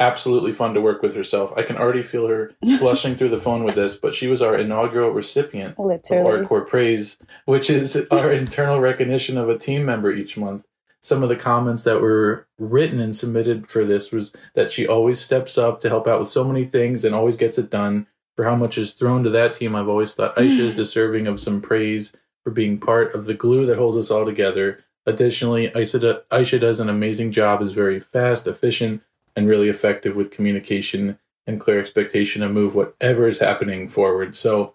absolutely 0.00 0.52
fun 0.52 0.74
to 0.74 0.80
work 0.80 1.02
with 1.02 1.14
herself. 1.14 1.52
I 1.56 1.62
can 1.62 1.76
already 1.76 2.02
feel 2.02 2.26
her 2.26 2.50
flushing 2.78 3.14
through 3.14 3.28
the 3.30 3.40
phone 3.40 3.62
with 3.62 3.76
this, 3.76 3.94
but 3.94 4.12
she 4.12 4.26
was 4.26 4.42
our 4.42 4.58
inaugural 4.58 5.10
recipient 5.10 5.78
Literally. 5.78 6.42
of 6.42 6.48
RCORP 6.48 6.66
Praise, 6.66 7.18
which 7.44 7.70
is 7.70 7.96
our 8.10 8.32
internal 8.32 8.80
recognition 8.80 9.38
of 9.38 9.48
a 9.48 9.56
team 9.56 9.84
member 9.84 10.10
each 10.10 10.36
month 10.36 10.66
some 11.06 11.22
of 11.22 11.28
the 11.28 11.36
comments 11.36 11.84
that 11.84 12.00
were 12.00 12.48
written 12.58 12.98
and 12.98 13.14
submitted 13.14 13.70
for 13.70 13.84
this 13.84 14.10
was 14.10 14.32
that 14.54 14.72
she 14.72 14.88
always 14.88 15.20
steps 15.20 15.56
up 15.56 15.80
to 15.80 15.88
help 15.88 16.08
out 16.08 16.18
with 16.18 16.28
so 16.28 16.42
many 16.42 16.64
things 16.64 17.04
and 17.04 17.14
always 17.14 17.36
gets 17.36 17.58
it 17.58 17.70
done. 17.70 18.08
For 18.34 18.44
how 18.44 18.56
much 18.56 18.76
is 18.76 18.90
thrown 18.90 19.22
to 19.22 19.30
that 19.30 19.54
team, 19.54 19.76
I've 19.76 19.88
always 19.88 20.14
thought 20.14 20.36
Isha 20.36 20.66
is 20.66 20.76
deserving 20.76 21.28
of 21.28 21.38
some 21.38 21.62
praise 21.62 22.16
for 22.42 22.50
being 22.50 22.80
part 22.80 23.14
of 23.14 23.26
the 23.26 23.34
glue 23.34 23.66
that 23.66 23.78
holds 23.78 23.96
us 23.96 24.10
all 24.10 24.24
together. 24.24 24.84
Additionally, 25.06 25.70
Isha, 25.76 26.22
Isha 26.32 26.58
does 26.58 26.80
an 26.80 26.88
amazing 26.88 27.30
job, 27.30 27.62
is 27.62 27.70
very 27.70 28.00
fast, 28.00 28.48
efficient, 28.48 29.00
and 29.36 29.46
really 29.46 29.68
effective 29.68 30.16
with 30.16 30.32
communication 30.32 31.20
and 31.46 31.60
clear 31.60 31.78
expectation 31.78 32.42
to 32.42 32.48
move 32.48 32.74
whatever 32.74 33.28
is 33.28 33.38
happening 33.38 33.88
forward. 33.88 34.34
So, 34.34 34.74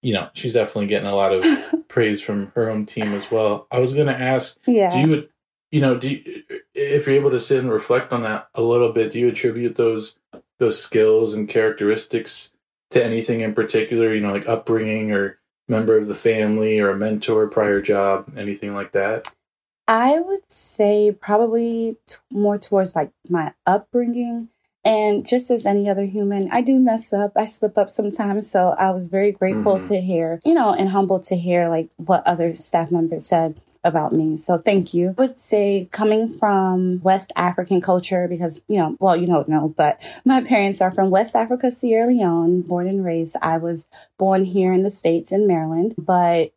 you 0.00 0.14
know, 0.14 0.30
she's 0.32 0.54
definitely 0.54 0.86
getting 0.86 1.08
a 1.08 1.14
lot 1.14 1.34
of 1.34 1.44
praise 1.88 2.22
from 2.22 2.52
her 2.54 2.70
own 2.70 2.86
team 2.86 3.12
as 3.12 3.30
well. 3.30 3.66
I 3.70 3.80
was 3.80 3.92
going 3.92 4.06
to 4.06 4.18
ask, 4.18 4.58
yeah. 4.66 4.90
do 4.90 5.10
you 5.10 5.28
you 5.70 5.80
know, 5.80 5.98
do 5.98 6.08
you, 6.08 6.42
if 6.74 7.06
you're 7.06 7.16
able 7.16 7.30
to 7.30 7.40
sit 7.40 7.60
and 7.60 7.70
reflect 7.70 8.12
on 8.12 8.22
that 8.22 8.48
a 8.54 8.62
little 8.62 8.92
bit, 8.92 9.12
do 9.12 9.20
you 9.20 9.28
attribute 9.28 9.76
those 9.76 10.16
those 10.58 10.80
skills 10.80 11.34
and 11.34 11.48
characteristics 11.48 12.52
to 12.90 13.04
anything 13.04 13.40
in 13.40 13.54
particular? 13.54 14.14
You 14.14 14.20
know, 14.20 14.32
like 14.32 14.48
upbringing 14.48 15.12
or 15.12 15.38
member 15.68 15.96
of 15.96 16.08
the 16.08 16.14
family 16.14 16.78
or 16.78 16.90
a 16.90 16.96
mentor, 16.96 17.46
prior 17.48 17.82
job, 17.82 18.32
anything 18.36 18.74
like 18.74 18.92
that? 18.92 19.32
I 19.86 20.20
would 20.20 20.50
say 20.50 21.16
probably 21.18 21.96
t- 22.06 22.16
more 22.30 22.58
towards 22.58 22.94
like 22.94 23.10
my 23.28 23.54
upbringing. 23.66 24.48
And 24.84 25.26
just 25.26 25.50
as 25.50 25.66
any 25.66 25.88
other 25.88 26.04
human, 26.04 26.50
I 26.50 26.62
do 26.62 26.78
mess 26.78 27.12
up. 27.12 27.32
I 27.36 27.46
slip 27.46 27.76
up 27.76 27.90
sometimes. 27.90 28.50
So 28.50 28.70
I 28.78 28.90
was 28.90 29.08
very 29.08 29.32
grateful 29.32 29.74
mm-hmm. 29.74 29.94
to 29.94 30.00
hear, 30.00 30.40
you 30.44 30.54
know, 30.54 30.72
and 30.72 30.90
humble 30.90 31.18
to 31.20 31.36
hear 31.36 31.68
like 31.68 31.90
what 31.96 32.26
other 32.26 32.54
staff 32.54 32.90
members 32.90 33.26
said 33.26 33.60
about 33.84 34.12
me. 34.12 34.36
So 34.36 34.58
thank 34.58 34.92
you. 34.92 35.14
I 35.18 35.22
would 35.22 35.36
say 35.36 35.88
coming 35.92 36.28
from 36.28 37.00
West 37.02 37.32
African 37.36 37.80
culture 37.80 38.28
because, 38.28 38.62
you 38.68 38.78
know, 38.78 38.96
well, 38.98 39.16
you 39.16 39.26
don't 39.26 39.48
know, 39.48 39.74
but 39.76 40.02
my 40.24 40.42
parents 40.44 40.80
are 40.80 40.90
from 40.90 41.10
West 41.10 41.34
Africa, 41.34 41.70
Sierra 41.70 42.08
Leone, 42.08 42.62
born 42.62 42.86
and 42.86 43.04
raised. 43.04 43.36
I 43.40 43.58
was 43.58 43.86
born 44.18 44.44
here 44.44 44.72
in 44.72 44.82
the 44.82 44.90
States 44.90 45.32
in 45.32 45.46
Maryland, 45.46 45.94
but 45.96 46.52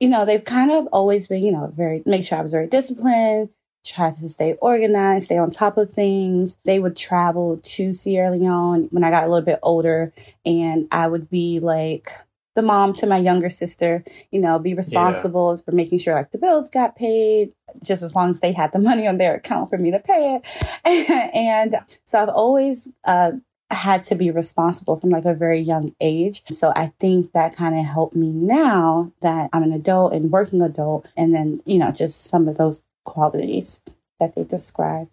you 0.00 0.08
know, 0.08 0.24
they've 0.24 0.44
kind 0.44 0.72
of 0.72 0.88
always 0.88 1.28
been, 1.28 1.44
you 1.44 1.52
know, 1.52 1.72
very, 1.74 2.02
make 2.04 2.24
sure 2.24 2.36
I 2.36 2.42
was 2.42 2.50
very 2.50 2.66
disciplined, 2.66 3.50
try 3.84 4.10
to 4.10 4.28
stay 4.28 4.54
organized, 4.54 5.26
stay 5.26 5.38
on 5.38 5.50
top 5.50 5.76
of 5.78 5.92
things. 5.92 6.56
They 6.64 6.80
would 6.80 6.96
travel 6.96 7.60
to 7.62 7.92
Sierra 7.92 8.32
Leone 8.32 8.88
when 8.90 9.04
I 9.04 9.10
got 9.10 9.24
a 9.24 9.28
little 9.28 9.44
bit 9.44 9.60
older 9.62 10.12
and 10.44 10.88
I 10.90 11.06
would 11.06 11.30
be 11.30 11.60
like, 11.60 12.08
the 12.54 12.62
mom 12.62 12.92
to 12.94 13.06
my 13.06 13.16
younger 13.16 13.48
sister, 13.48 14.04
you 14.30 14.40
know, 14.40 14.58
be 14.58 14.74
responsible 14.74 15.54
yeah. 15.56 15.62
for 15.62 15.72
making 15.72 15.98
sure 15.98 16.14
like 16.14 16.30
the 16.32 16.38
bills 16.38 16.68
got 16.68 16.96
paid, 16.96 17.52
just 17.82 18.02
as 18.02 18.14
long 18.14 18.30
as 18.30 18.40
they 18.40 18.52
had 18.52 18.72
the 18.72 18.78
money 18.90 19.06
on 19.06 19.18
their 19.18 19.34
account 19.34 19.70
for 19.70 19.78
me 19.78 19.90
to 19.90 19.98
pay 19.98 20.40
it. 20.40 21.30
and 21.34 21.76
so 22.04 22.22
I've 22.22 22.28
always 22.28 22.92
uh, 23.04 23.32
had 23.70 24.04
to 24.04 24.14
be 24.14 24.30
responsible 24.30 24.96
from 24.96 25.10
like 25.10 25.24
a 25.24 25.34
very 25.34 25.60
young 25.60 25.94
age. 26.00 26.42
So 26.50 26.72
I 26.76 26.92
think 27.00 27.32
that 27.32 27.56
kind 27.56 27.78
of 27.78 27.84
helped 27.84 28.14
me 28.14 28.30
now 28.30 29.12
that 29.20 29.48
I'm 29.52 29.62
an 29.62 29.72
adult 29.72 30.12
and 30.12 30.30
working 30.30 30.62
adult, 30.62 31.06
and 31.16 31.34
then, 31.34 31.60
you 31.64 31.78
know, 31.78 31.90
just 31.90 32.24
some 32.24 32.48
of 32.48 32.58
those 32.58 32.88
qualities 33.04 33.80
that 34.20 34.34
they 34.34 34.44
describe. 34.44 35.08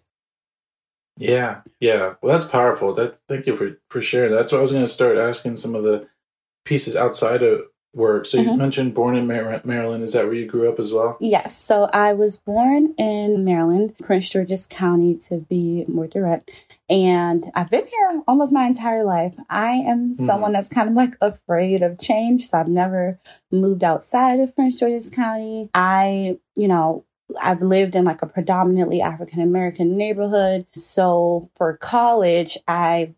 Yeah, 1.16 1.60
yeah. 1.80 2.14
Well, 2.22 2.38
that's 2.38 2.50
powerful. 2.50 2.94
That 2.94 3.18
thank 3.28 3.46
you 3.46 3.54
for 3.54 3.78
for 3.90 4.00
sharing. 4.00 4.32
That's 4.32 4.52
what 4.52 4.58
I 4.58 4.62
was 4.62 4.72
going 4.72 4.86
to 4.86 4.90
start 4.90 5.18
asking 5.18 5.56
some 5.56 5.74
of 5.74 5.84
the 5.84 6.08
pieces 6.70 6.94
outside 6.94 7.42
of 7.42 7.62
work. 7.92 8.24
So 8.24 8.38
mm-hmm. 8.38 8.50
you 8.50 8.56
mentioned 8.56 8.94
born 8.94 9.16
in 9.16 9.26
Maryland. 9.26 10.04
Is 10.04 10.12
that 10.12 10.24
where 10.24 10.34
you 10.34 10.46
grew 10.46 10.70
up 10.70 10.78
as 10.78 10.92
well? 10.92 11.16
Yes. 11.20 11.56
So 11.56 11.90
I 11.92 12.12
was 12.12 12.36
born 12.36 12.94
in 12.96 13.44
Maryland, 13.44 13.98
Prince 13.98 14.30
George's 14.30 14.66
County 14.66 15.16
to 15.28 15.38
be 15.38 15.84
more 15.88 16.06
direct. 16.06 16.76
And 16.88 17.50
I've 17.56 17.68
been 17.68 17.84
here 17.84 18.22
almost 18.28 18.52
my 18.52 18.66
entire 18.66 19.02
life. 19.02 19.36
I 19.50 19.70
am 19.70 20.12
mm-hmm. 20.12 20.24
someone 20.24 20.52
that's 20.52 20.68
kind 20.68 20.88
of 20.88 20.94
like 20.94 21.14
afraid 21.20 21.82
of 21.82 22.00
change. 22.00 22.42
So 22.42 22.58
I've 22.58 22.68
never 22.68 23.18
moved 23.50 23.82
outside 23.82 24.38
of 24.38 24.54
Prince 24.54 24.78
George's 24.78 25.10
County. 25.10 25.68
I, 25.74 26.38
you 26.54 26.68
know, 26.68 27.04
I've 27.42 27.62
lived 27.62 27.96
in 27.96 28.04
like 28.04 28.22
a 28.22 28.26
predominantly 28.26 29.02
African 29.02 29.42
American 29.42 29.96
neighborhood. 29.96 30.64
So 30.76 31.50
for 31.56 31.76
college, 31.76 32.56
I 32.68 33.14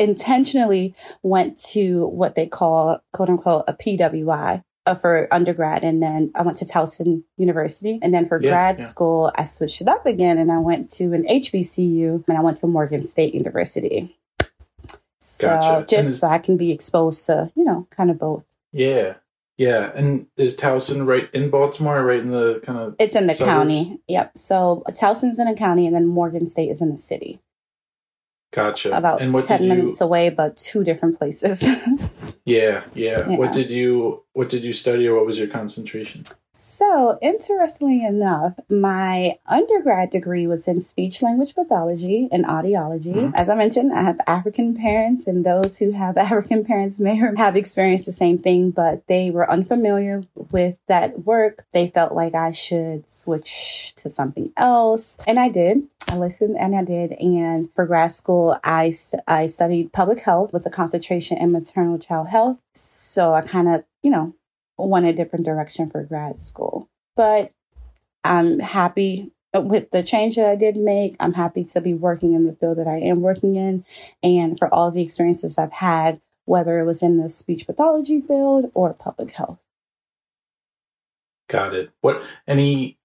intentionally 0.00 0.94
went 1.22 1.58
to 1.58 2.06
what 2.06 2.34
they 2.34 2.46
call 2.46 3.00
quote 3.12 3.28
unquote 3.28 3.64
a 3.68 3.74
PWI 3.74 4.64
uh, 4.86 4.94
for 4.94 5.28
undergrad. 5.32 5.84
And 5.84 6.02
then 6.02 6.32
I 6.34 6.42
went 6.42 6.56
to 6.58 6.64
Towson 6.64 7.22
University. 7.36 7.98
And 8.02 8.12
then 8.12 8.24
for 8.24 8.42
yeah, 8.42 8.50
grad 8.50 8.78
yeah. 8.78 8.84
school, 8.84 9.30
I 9.36 9.44
switched 9.44 9.80
it 9.80 9.88
up 9.88 10.06
again 10.06 10.38
and 10.38 10.50
I 10.50 10.58
went 10.60 10.90
to 10.92 11.12
an 11.12 11.24
HBCU 11.24 12.26
and 12.26 12.38
I 12.38 12.40
went 12.40 12.56
to 12.58 12.66
Morgan 12.66 13.04
State 13.04 13.34
University. 13.34 14.16
So 15.18 15.48
gotcha. 15.48 15.86
just 15.86 16.18
so 16.18 16.28
I 16.28 16.38
can 16.38 16.56
be 16.56 16.72
exposed 16.72 17.26
to, 17.26 17.52
you 17.54 17.64
know, 17.64 17.86
kind 17.90 18.10
of 18.10 18.18
both. 18.18 18.44
Yeah. 18.72 19.14
Yeah, 19.58 19.92
and 19.94 20.26
is 20.38 20.56
Towson 20.56 21.06
right 21.06 21.28
in 21.34 21.50
Baltimore, 21.50 22.02
right 22.02 22.20
in 22.20 22.30
the 22.30 22.60
kind 22.60 22.78
of? 22.78 22.96
It's 22.98 23.14
in 23.14 23.26
the 23.26 23.34
suburbs? 23.34 23.54
county. 23.54 24.00
Yep. 24.08 24.38
So 24.38 24.82
Towson's 24.88 25.38
in 25.38 25.48
a 25.48 25.54
county, 25.54 25.86
and 25.86 25.94
then 25.94 26.06
Morgan 26.06 26.46
State 26.46 26.70
is 26.70 26.80
in 26.80 26.90
the 26.90 26.96
city. 26.96 27.42
Gotcha. 28.52 28.96
About 28.96 29.20
and 29.20 29.32
what 29.32 29.44
ten 29.44 29.68
minutes 29.68 30.00
you... 30.00 30.06
away, 30.06 30.28
but 30.28 30.56
two 30.56 30.82
different 30.82 31.16
places. 31.18 31.62
yeah, 32.44 32.84
yeah, 32.94 33.18
yeah. 33.28 33.36
What 33.36 33.52
did 33.52 33.70
you 33.70 34.24
What 34.32 34.48
did 34.48 34.64
you 34.64 34.72
study, 34.72 35.06
or 35.06 35.14
what 35.14 35.26
was 35.26 35.38
your 35.38 35.48
concentration? 35.48 36.24
So, 36.62 37.18
interestingly 37.22 38.04
enough, 38.04 38.52
my 38.68 39.38
undergrad 39.46 40.10
degree 40.10 40.46
was 40.46 40.68
in 40.68 40.82
speech 40.82 41.22
language 41.22 41.54
pathology 41.54 42.28
and 42.30 42.44
audiology. 42.44 43.14
Mm-hmm. 43.14 43.34
As 43.34 43.48
I 43.48 43.54
mentioned, 43.54 43.94
I 43.94 44.02
have 44.02 44.20
African 44.26 44.76
parents, 44.76 45.26
and 45.26 45.42
those 45.42 45.78
who 45.78 45.92
have 45.92 46.16
African 46.18 46.62
parents 46.64 47.00
may 47.00 47.16
have 47.16 47.56
experienced 47.56 48.04
the 48.04 48.12
same 48.12 48.36
thing, 48.36 48.72
but 48.72 49.06
they 49.06 49.30
were 49.30 49.50
unfamiliar 49.50 50.22
with 50.52 50.76
that 50.86 51.24
work. 51.24 51.64
They 51.72 51.88
felt 51.88 52.12
like 52.12 52.34
I 52.34 52.52
should 52.52 53.08
switch 53.08 53.94
to 53.96 54.10
something 54.10 54.52
else, 54.58 55.18
and 55.26 55.38
I 55.38 55.48
did. 55.48 55.84
I 56.10 56.16
listened 56.16 56.56
and 56.58 56.74
I 56.74 56.82
did. 56.82 57.12
And 57.12 57.72
for 57.72 57.86
grad 57.86 58.10
school, 58.10 58.58
I, 58.64 58.92
I 59.28 59.46
studied 59.46 59.92
public 59.92 60.18
health 60.18 60.52
with 60.52 60.66
a 60.66 60.70
concentration 60.70 61.38
in 61.38 61.52
maternal 61.52 61.98
child 61.98 62.28
health. 62.28 62.58
So 62.74 63.32
I 63.32 63.42
kind 63.42 63.68
of, 63.68 63.84
you 64.02 64.10
know, 64.10 64.34
went 64.76 65.06
a 65.06 65.12
different 65.12 65.44
direction 65.44 65.88
for 65.88 66.02
grad 66.02 66.40
school. 66.40 66.88
But 67.14 67.52
I'm 68.24 68.58
happy 68.58 69.30
with 69.54 69.92
the 69.92 70.02
change 70.02 70.34
that 70.34 70.50
I 70.50 70.56
did 70.56 70.76
make. 70.76 71.14
I'm 71.20 71.34
happy 71.34 71.62
to 71.62 71.80
be 71.80 71.94
working 71.94 72.34
in 72.34 72.44
the 72.44 72.54
field 72.54 72.78
that 72.78 72.88
I 72.88 72.96
am 72.96 73.20
working 73.20 73.54
in. 73.54 73.84
And 74.20 74.58
for 74.58 74.72
all 74.74 74.90
the 74.90 75.02
experiences 75.02 75.58
I've 75.58 75.74
had, 75.74 76.20
whether 76.44 76.80
it 76.80 76.86
was 76.86 77.04
in 77.04 77.18
the 77.18 77.28
speech 77.28 77.66
pathology 77.66 78.20
field 78.20 78.72
or 78.74 78.94
public 78.94 79.30
health. 79.30 79.60
Got 81.48 81.74
it. 81.74 81.90
What 82.00 82.24
any 82.48 82.98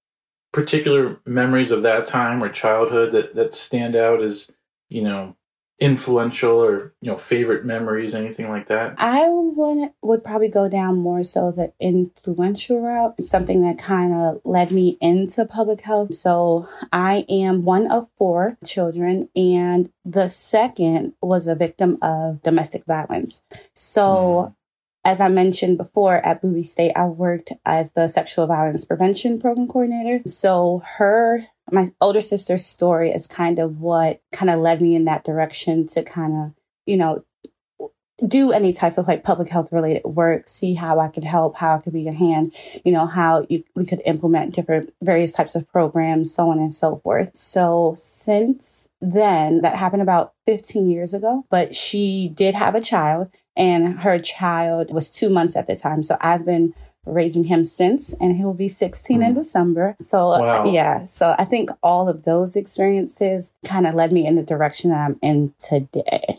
particular 0.56 1.20
memories 1.26 1.70
of 1.70 1.82
that 1.82 2.06
time 2.06 2.42
or 2.42 2.48
childhood 2.48 3.12
that 3.12 3.34
that 3.34 3.52
stand 3.52 3.94
out 3.94 4.22
as 4.22 4.50
you 4.88 5.02
know 5.02 5.36
influential 5.78 6.56
or 6.56 6.94
you 7.02 7.10
know 7.10 7.16
favorite 7.18 7.66
memories 7.66 8.14
anything 8.14 8.48
like 8.48 8.66
that? 8.66 8.94
I 8.96 9.28
would 9.28 9.90
would 10.00 10.24
probably 10.24 10.48
go 10.48 10.66
down 10.66 10.96
more 10.96 11.22
so 11.24 11.52
the 11.52 11.74
influential 11.78 12.80
route 12.80 13.22
something 13.22 13.60
that 13.64 13.78
kind 13.78 14.14
of 14.14 14.40
led 14.46 14.72
me 14.72 14.96
into 15.02 15.44
public 15.44 15.82
health. 15.82 16.14
So 16.14 16.66
i 16.90 17.26
am 17.28 17.62
one 17.62 17.90
of 17.90 18.08
four 18.16 18.56
children 18.64 19.28
and 19.36 19.90
the 20.06 20.28
second 20.28 21.12
was 21.20 21.46
a 21.46 21.54
victim 21.54 21.98
of 22.00 22.42
domestic 22.42 22.86
violence. 22.86 23.44
So 23.74 24.02
mm-hmm 24.02 24.52
as 25.06 25.20
I 25.20 25.28
mentioned 25.28 25.78
before, 25.78 26.16
at 26.26 26.42
Bowie 26.42 26.64
State, 26.64 26.90
I 26.96 27.06
worked 27.06 27.52
as 27.64 27.92
the 27.92 28.08
sexual 28.08 28.48
violence 28.48 28.84
prevention 28.84 29.40
program 29.40 29.68
coordinator. 29.68 30.28
So 30.28 30.82
her, 30.96 31.46
my 31.70 31.90
older 32.00 32.20
sister's 32.20 32.66
story 32.66 33.12
is 33.12 33.28
kind 33.28 33.60
of 33.60 33.80
what 33.80 34.20
kind 34.32 34.50
of 34.50 34.58
led 34.58 34.82
me 34.82 34.96
in 34.96 35.04
that 35.04 35.22
direction 35.22 35.86
to 35.88 36.02
kind 36.02 36.34
of, 36.34 36.54
you 36.86 36.96
know, 36.96 37.24
do 38.26 38.50
any 38.50 38.72
type 38.72 38.98
of 38.98 39.06
like 39.06 39.22
public 39.22 39.48
health 39.48 39.72
related 39.72 40.02
work, 40.04 40.48
see 40.48 40.74
how 40.74 40.98
I 40.98 41.06
could 41.06 41.22
help, 41.22 41.54
how 41.54 41.76
I 41.76 41.78
could 41.78 41.92
be 41.92 42.08
a 42.08 42.12
hand, 42.12 42.52
you 42.84 42.90
know, 42.90 43.06
how 43.06 43.46
you, 43.48 43.62
we 43.76 43.86
could 43.86 44.02
implement 44.06 44.56
different 44.56 44.92
various 45.02 45.32
types 45.32 45.54
of 45.54 45.70
programs, 45.70 46.34
so 46.34 46.50
on 46.50 46.58
and 46.58 46.74
so 46.74 46.96
forth. 47.04 47.30
So 47.36 47.94
since 47.96 48.88
then, 49.00 49.60
that 49.60 49.76
happened 49.76 50.02
about 50.02 50.32
15 50.46 50.90
years 50.90 51.14
ago, 51.14 51.44
but 51.48 51.76
she 51.76 52.32
did 52.34 52.56
have 52.56 52.74
a 52.74 52.80
child 52.80 53.30
and 53.56 54.00
her 54.00 54.18
child 54.18 54.92
was 54.92 55.10
two 55.10 55.30
months 55.30 55.56
at 55.56 55.66
the 55.66 55.76
time. 55.76 56.02
So 56.02 56.16
I've 56.20 56.44
been 56.44 56.74
raising 57.06 57.44
him 57.44 57.64
since, 57.64 58.12
and 58.14 58.36
he'll 58.36 58.52
be 58.52 58.68
16 58.68 59.20
mm. 59.20 59.26
in 59.26 59.34
December. 59.34 59.96
So, 60.00 60.30
wow. 60.30 60.64
yeah, 60.64 61.04
so 61.04 61.34
I 61.38 61.44
think 61.44 61.70
all 61.82 62.08
of 62.08 62.24
those 62.24 62.56
experiences 62.56 63.54
kind 63.64 63.86
of 63.86 63.94
led 63.94 64.12
me 64.12 64.26
in 64.26 64.34
the 64.34 64.42
direction 64.42 64.90
that 64.90 65.00
I'm 65.00 65.18
in 65.22 65.54
today. 65.58 66.38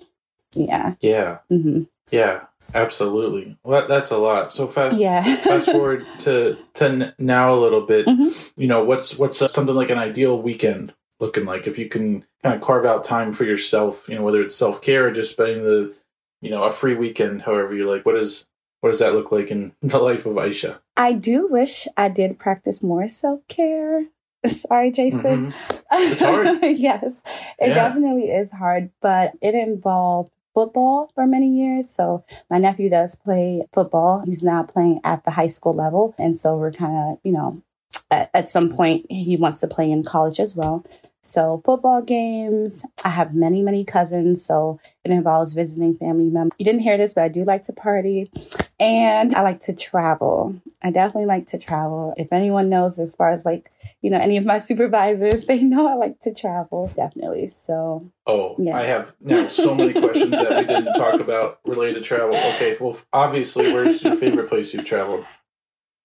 Yeah. 0.53 0.95
Yeah. 0.99 1.37
Mm-hmm. 1.51 1.83
Yeah, 2.11 2.41
absolutely. 2.73 3.57
Well, 3.63 3.81
that, 3.81 3.89
that's 3.89 4.11
a 4.11 4.17
lot. 4.17 4.51
So 4.51 4.67
fast. 4.67 4.97
Yeah. 4.97 5.23
fast 5.37 5.69
forward 5.69 6.05
to 6.19 6.57
to 6.75 7.13
now 7.17 7.53
a 7.53 7.59
little 7.59 7.81
bit. 7.81 8.05
Mm-hmm. 8.05 8.61
You 8.61 8.67
know, 8.67 8.83
what's 8.83 9.17
what's 9.17 9.37
something 9.51 9.75
like 9.75 9.89
an 9.89 9.97
ideal 9.97 10.41
weekend 10.41 10.93
looking 11.19 11.43
like? 11.43 11.67
If 11.67 11.77
you 11.77 11.89
can 11.89 12.23
kind 12.43 12.55
of 12.55 12.61
carve 12.61 12.85
out 12.85 13.03
time 13.03 13.33
for 13.33 13.43
yourself, 13.43 14.07
you 14.07 14.15
know, 14.15 14.23
whether 14.23 14.41
it's 14.41 14.55
self 14.55 14.81
care 14.81 15.07
or 15.07 15.11
just 15.11 15.33
spending 15.33 15.63
the 15.63 15.93
you 16.41 16.49
know, 16.49 16.63
a 16.63 16.71
free 16.71 16.95
weekend, 16.95 17.43
however 17.43 17.75
you 17.75 17.89
like. 17.89 18.05
What 18.05 18.15
is 18.15 18.47
what 18.81 18.91
does 18.91 18.99
that 18.99 19.13
look 19.13 19.31
like 19.31 19.49
in 19.49 19.73
the 19.81 19.99
life 19.99 20.25
of 20.25 20.37
Isha? 20.37 20.79
I 20.95 21.13
do 21.13 21.47
wish 21.47 21.87
I 21.97 22.09
did 22.09 22.39
practice 22.39 22.83
more 22.83 23.07
self 23.07 23.47
care. 23.47 24.05
Sorry, 24.45 24.91
Jason. 24.91 25.51
Mm-hmm. 25.51 25.73
Yes, 26.63 27.23
it 27.59 27.69
yeah. 27.69 27.73
definitely 27.73 28.29
is 28.29 28.51
hard, 28.51 28.91
but 29.01 29.33
it 29.41 29.55
involved 29.55 30.31
football 30.53 31.11
for 31.13 31.27
many 31.27 31.49
years. 31.49 31.89
So 31.89 32.25
my 32.49 32.57
nephew 32.57 32.89
does 32.89 33.15
play 33.15 33.63
football. 33.73 34.23
He's 34.25 34.43
now 34.43 34.63
playing 34.63 35.01
at 35.03 35.23
the 35.23 35.31
high 35.31 35.47
school 35.47 35.75
level. 35.75 36.15
And 36.17 36.39
so 36.39 36.57
we're 36.57 36.71
kind 36.71 36.97
of, 36.97 37.19
you 37.23 37.31
know, 37.31 37.61
at, 38.09 38.29
at 38.33 38.49
some 38.49 38.69
point 38.69 39.05
he 39.09 39.37
wants 39.37 39.57
to 39.57 39.67
play 39.67 39.91
in 39.91 40.03
college 40.03 40.39
as 40.39 40.55
well. 40.55 40.83
So, 41.21 41.61
football 41.65 42.01
games. 42.01 42.85
I 43.03 43.09
have 43.09 43.35
many, 43.35 43.61
many 43.61 43.83
cousins. 43.83 44.45
So, 44.45 44.79
it 45.03 45.11
involves 45.11 45.53
visiting 45.53 45.95
family 45.95 46.29
members. 46.29 46.55
You 46.57 46.65
didn't 46.65 46.81
hear 46.81 46.97
this, 46.97 47.13
but 47.13 47.23
I 47.23 47.27
do 47.27 47.43
like 47.43 47.63
to 47.63 47.73
party 47.73 48.31
and 48.79 49.33
I 49.33 49.41
like 49.41 49.61
to 49.61 49.73
travel. 49.73 50.55
I 50.83 50.91
definitely 50.91 51.25
like 51.25 51.47
to 51.47 51.57
travel. 51.57 52.13
If 52.17 52.31
anyone 52.31 52.69
knows, 52.69 52.99
as 52.99 53.15
far 53.15 53.31
as 53.31 53.45
like, 53.45 53.69
you 54.01 54.09
know, 54.09 54.19
any 54.19 54.37
of 54.37 54.45
my 54.45 54.57
supervisors, 54.59 55.45
they 55.45 55.61
know 55.61 55.87
I 55.87 55.95
like 55.95 56.19
to 56.21 56.33
travel, 56.33 56.91
definitely. 56.95 57.47
So, 57.47 58.11
oh, 58.25 58.55
yeah. 58.59 58.77
I 58.77 58.83
have 58.83 59.13
now 59.19 59.47
so 59.47 59.73
many 59.73 59.93
questions 59.93 60.31
that 60.31 60.49
we 60.49 60.65
didn't 60.65 60.93
talk 60.93 61.19
about 61.19 61.59
related 61.65 61.95
to 61.95 62.01
travel. 62.01 62.35
Okay, 62.35 62.77
well, 62.79 62.97
obviously, 63.11 63.73
where's 63.73 64.03
your 64.03 64.15
favorite 64.15 64.47
place 64.49 64.73
you've 64.73 64.85
traveled? 64.85 65.25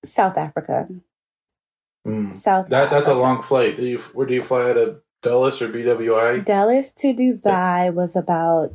South 0.04 0.36
Africa. 0.36 0.88
Mm. 2.06 2.32
South. 2.32 2.68
That 2.68 2.90
that's 2.90 3.08
a 3.08 3.14
long 3.14 3.42
flight. 3.42 3.76
Do 3.76 3.86
you 3.86 3.98
where 3.98 4.26
do 4.26 4.34
you 4.34 4.42
fly 4.42 4.70
out 4.70 4.76
of 4.76 5.00
Dulles 5.22 5.62
or 5.62 5.68
BWI? 5.68 6.44
Dulles 6.44 6.92
to 6.94 7.14
Dubai 7.14 7.94
was 7.94 8.16
about 8.16 8.74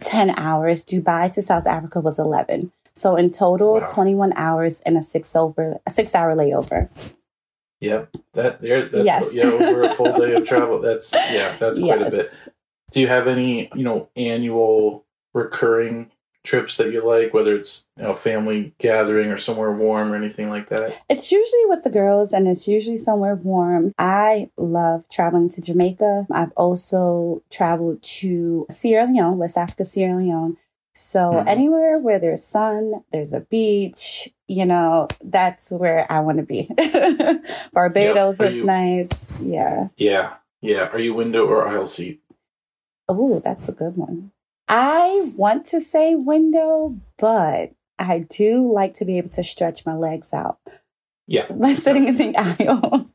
10 0.00 0.38
hours. 0.38 0.84
Dubai 0.84 1.30
to 1.32 1.42
South 1.42 1.66
Africa 1.66 2.00
was 2.00 2.18
11. 2.18 2.72
So 2.94 3.14
in 3.14 3.30
total, 3.30 3.74
wow. 3.74 3.86
21 3.86 4.32
hours 4.36 4.80
and 4.80 4.96
a 4.96 5.02
six 5.02 5.36
over 5.36 5.78
a 5.86 5.90
six 5.90 6.14
hour 6.14 6.34
layover. 6.34 6.88
Yep. 7.80 8.16
That 8.32 8.62
there 8.62 8.88
that's 8.88 9.04
yes. 9.04 9.34
yeah, 9.34 9.44
over 9.44 9.82
a 9.82 9.94
full 9.94 10.18
day 10.18 10.32
of 10.32 10.44
travel. 10.48 10.80
That's 10.80 11.12
yeah, 11.12 11.54
that's 11.58 11.78
quite 11.78 12.00
yes. 12.00 12.46
a 12.46 12.50
bit. 12.50 12.54
Do 12.92 13.00
you 13.00 13.08
have 13.08 13.26
any, 13.26 13.68
you 13.74 13.84
know, 13.84 14.08
annual 14.16 15.04
recurring 15.34 16.10
trips 16.46 16.76
that 16.76 16.92
you 16.92 17.04
like, 17.04 17.34
whether 17.34 17.54
it's 17.54 17.86
you 17.96 18.04
know 18.04 18.14
family 18.14 18.72
gathering 18.78 19.30
or 19.30 19.36
somewhere 19.36 19.72
warm 19.72 20.12
or 20.12 20.16
anything 20.16 20.48
like 20.48 20.68
that? 20.68 21.02
It's 21.10 21.30
usually 21.30 21.66
with 21.66 21.82
the 21.82 21.90
girls, 21.90 22.32
and 22.32 22.48
it's 22.48 22.66
usually 22.66 22.96
somewhere 22.96 23.34
warm. 23.34 23.92
I 23.98 24.50
love 24.56 25.08
traveling 25.10 25.48
to 25.50 25.60
Jamaica. 25.60 26.26
I've 26.30 26.52
also 26.52 27.42
traveled 27.50 28.02
to 28.02 28.66
Sierra 28.70 29.06
Leone, 29.06 29.38
West 29.38 29.58
Africa, 29.58 29.84
Sierra 29.84 30.16
Leone. 30.16 30.56
So 30.96 31.32
mm-hmm. 31.32 31.48
anywhere 31.48 31.98
where 31.98 32.18
there's 32.18 32.42
sun, 32.42 33.04
there's 33.12 33.34
a 33.34 33.40
beach, 33.40 34.30
you 34.48 34.64
know, 34.64 35.08
that's 35.22 35.70
where 35.70 36.10
I 36.10 36.20
want 36.20 36.38
to 36.38 36.42
be. 36.42 36.68
Barbados 37.74 38.40
is 38.40 38.58
you, 38.60 38.64
nice. 38.64 39.40
Yeah. 39.40 39.88
Yeah. 39.98 40.34
Yeah. 40.62 40.88
Are 40.88 40.98
you 40.98 41.12
window 41.12 41.46
or 41.46 41.68
aisle 41.68 41.84
seat? 41.84 42.22
Oh, 43.08 43.40
that's 43.40 43.68
a 43.68 43.72
good 43.72 43.96
one. 43.96 44.32
I 44.68 45.32
want 45.36 45.64
to 45.66 45.80
say 45.80 46.14
window, 46.14 46.96
but 47.18 47.72
I 47.98 48.26
do 48.28 48.70
like 48.72 48.94
to 48.94 49.04
be 49.04 49.18
able 49.18 49.30
to 49.30 49.44
stretch 49.44 49.86
my 49.86 49.94
legs 49.94 50.34
out 50.34 50.58
Yeah. 51.26 51.46
by 51.60 51.72
sitting 51.72 52.08
in 52.08 52.16
the 52.16 52.34
aisle. 52.36 53.08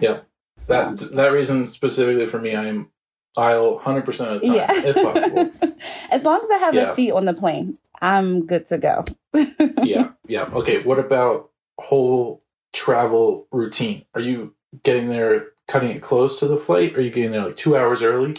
Yeah. 0.00 0.20
That 0.68 1.14
that 1.14 1.28
reason 1.32 1.66
specifically 1.66 2.26
for 2.26 2.38
me, 2.38 2.54
I 2.54 2.66
am 2.66 2.90
aisle 3.36 3.80
100% 3.80 4.06
of 4.08 4.40
the 4.40 4.46
time, 4.46 4.56
yeah. 4.56 4.68
if 4.70 4.94
possible. 4.94 5.72
as 6.12 6.24
long 6.24 6.40
as 6.42 6.50
I 6.50 6.58
have 6.58 6.74
Yeah. 6.74 6.90
a 6.90 6.94
seat 6.94 7.10
on 7.12 7.24
the 7.24 7.34
plane, 7.34 7.78
I'm 8.00 8.46
good 8.46 8.66
to 8.66 8.78
go. 8.78 9.04
yeah, 9.82 10.10
yeah. 10.28 10.44
Okay, 10.52 10.82
what 10.82 10.98
about 10.98 11.50
whole 11.80 12.42
travel 12.72 13.48
routine? 13.50 14.04
Are 14.14 14.20
you 14.20 14.54
getting 14.84 15.08
there, 15.08 15.46
cutting 15.66 15.90
it 15.90 16.02
close 16.02 16.38
to 16.40 16.46
the 16.46 16.56
flight? 16.56 16.94
Or 16.94 16.98
are 16.98 17.00
you 17.00 17.10
getting 17.10 17.32
there 17.32 17.46
like 17.46 17.56
two 17.56 17.76
hours 17.76 18.02
early? 18.02 18.34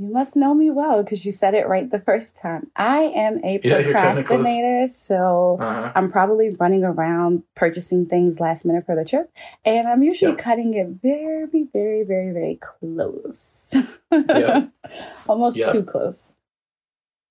You 0.00 0.08
must 0.10 0.34
know 0.34 0.54
me 0.54 0.70
well 0.70 1.02
because 1.02 1.26
you 1.26 1.32
said 1.32 1.52
it 1.52 1.68
right 1.68 1.90
the 1.90 2.00
first 2.00 2.34
time. 2.34 2.70
I 2.74 3.00
am 3.14 3.36
a 3.44 3.60
Yeah, 3.62 3.80
you're 3.80 3.92
kinda 3.92 3.92
close. 3.92 4.24
procrastinator, 4.24 4.86
so 4.86 5.58
Uh-huh. 5.60 5.92
I'm 5.94 6.10
probably 6.10 6.48
running 6.58 6.84
around 6.84 7.42
purchasing 7.54 8.06
things 8.06 8.40
last 8.40 8.64
minute 8.64 8.86
for 8.86 8.96
the 8.96 9.04
trip, 9.04 9.30
and 9.62 9.86
I'm 9.86 10.02
usually 10.02 10.30
Yep. 10.30 10.38
cutting 10.38 10.72
it 10.72 10.88
very, 11.02 11.44
very, 11.70 12.02
very, 12.02 12.32
very 12.32 12.58
close. 12.62 13.74
Yeah. 14.10 14.66
Almost 15.28 15.58
Yeah. 15.58 15.70
too 15.72 15.82
close. 15.82 16.34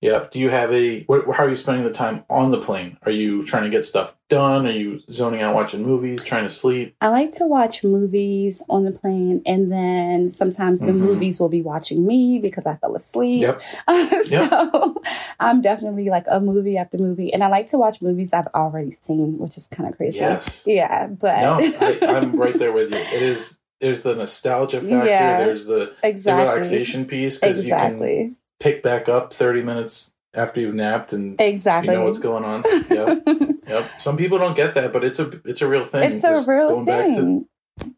Yeah. 0.00 0.26
Do 0.30 0.40
you 0.40 0.48
have 0.48 0.72
a? 0.72 1.02
What, 1.04 1.24
how 1.36 1.44
are 1.44 1.48
you 1.50 1.56
spending 1.56 1.84
the 1.84 1.90
time 1.92 2.24
on 2.30 2.50
the 2.50 2.58
plane? 2.60 2.96
Are 3.02 3.10
you 3.12 3.42
trying 3.44 3.64
to 3.64 3.70
get 3.70 3.84
stuff 3.84 4.14
done? 4.28 4.66
Are 4.66 4.70
you 4.70 5.00
zoning 5.10 5.42
out, 5.42 5.54
watching 5.54 5.82
movies, 5.82 6.24
trying 6.24 6.44
to 6.44 6.50
sleep? 6.54 6.94
I 7.02 7.08
like 7.08 7.32
to 7.34 7.46
watch 7.46 7.84
movies 7.84 8.62
on 8.70 8.84
the 8.84 8.92
plane, 8.92 9.42
and 9.44 9.70
then 9.70 10.30
sometimes 10.30 10.80
the 10.80 10.92
Mhm. 10.92 10.98
movies 11.00 11.38
will 11.38 11.48
be 11.50 11.60
watching 11.62 12.06
me 12.06 12.38
because 12.38 12.64
I 12.66 12.76
fell 12.76 12.94
asleep. 12.94 13.42
Yep. 13.42 13.60
so 14.24 15.02
I'm 15.38 15.60
definitely 15.60 16.08
like 16.08 16.24
a 16.28 16.40
movie 16.40 16.76
after 16.78 16.96
movie, 16.96 17.32
and 17.32 17.42
I 17.44 17.48
like 17.48 17.66
to 17.68 17.78
watch 17.78 18.00
movies 18.00 18.32
I've 18.32 18.48
already 18.54 18.92
seen, 18.92 19.38
which 19.38 19.56
is 19.56 19.66
kind 19.66 19.88
of 19.88 19.96
crazy. 19.96 20.20
Yes. 20.20 20.64
Yeah, 20.66 21.08
but 21.08 21.40
No, 21.40 21.58
I, 21.60 21.98
I'm 22.16 22.36
right 22.36 22.58
there 22.58 22.72
with 22.72 22.90
you. 22.90 22.96
It 22.98 23.22
is. 23.22 23.60
There's 23.80 24.02
the 24.02 24.14
nostalgia 24.14 24.80
factor. 24.82 25.06
Yeah. 25.06 25.38
There's 25.38 25.64
the, 25.64 25.94
exactly. 26.02 26.44
the 26.44 26.50
relaxation 26.50 27.06
piece 27.06 27.38
because 27.38 27.64
you 27.64 27.74
can 27.74 27.86
Exactly. 27.86 28.36
Pick 28.60 28.82
back 28.82 29.08
up 29.08 29.32
30 29.32 29.62
minutes 29.62 30.14
after 30.34 30.60
you've 30.60 30.74
napped 30.74 31.12
and 31.12 31.40
Exactly. 31.40 31.92
you 31.92 31.98
know 31.98 32.04
what's 32.04 32.18
going 32.20 32.44
on. 32.44 32.62
Yep. 32.90 33.22
Yep. 33.66 33.90
Some 34.00 34.16
people 34.16 34.38
don't 34.38 34.54
get 34.56 34.74
that, 34.74 34.92
but 34.92 35.02
it's 35.04 35.18
a 35.18 35.40
it's 35.44 35.60
a 35.62 35.68
real 35.68 35.84
thing. 35.84 36.12
it's 36.12 36.24
a 36.24 36.40
real 36.42 36.68
going 36.70 36.84
back 36.84 37.06
to 37.08 37.14
thing. 37.14 37.46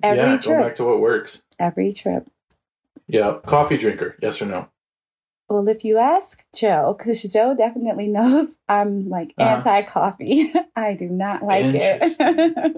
Every 0.03 0.19
yeah, 0.19 0.37
going 0.39 0.61
back 0.61 0.75
to 0.77 0.85
what 0.85 1.01
works. 1.01 1.43
Every 1.59 1.93
trip. 1.93 2.29
Yeah. 3.09 3.39
Coffee 3.47 3.77
drinker, 3.79 4.17
yes 4.23 4.41
or 4.41 4.47
no? 4.47 4.69
Well, 5.49 5.69
if 5.69 5.85
you 5.85 5.99
ask 5.99 6.47
Joe, 6.55 6.95
because 6.97 7.23
Joe 7.25 7.55
definitely 7.57 8.09
knows 8.19 8.59
I'm 8.69 9.09
like 9.09 9.35
Uh-huh. 9.39 9.57
anti 9.57 9.83
coffee. 9.83 10.53
I 10.77 10.95
do 10.95 11.09
not 11.09 11.43
like 11.43 11.73
it. 11.75 12.77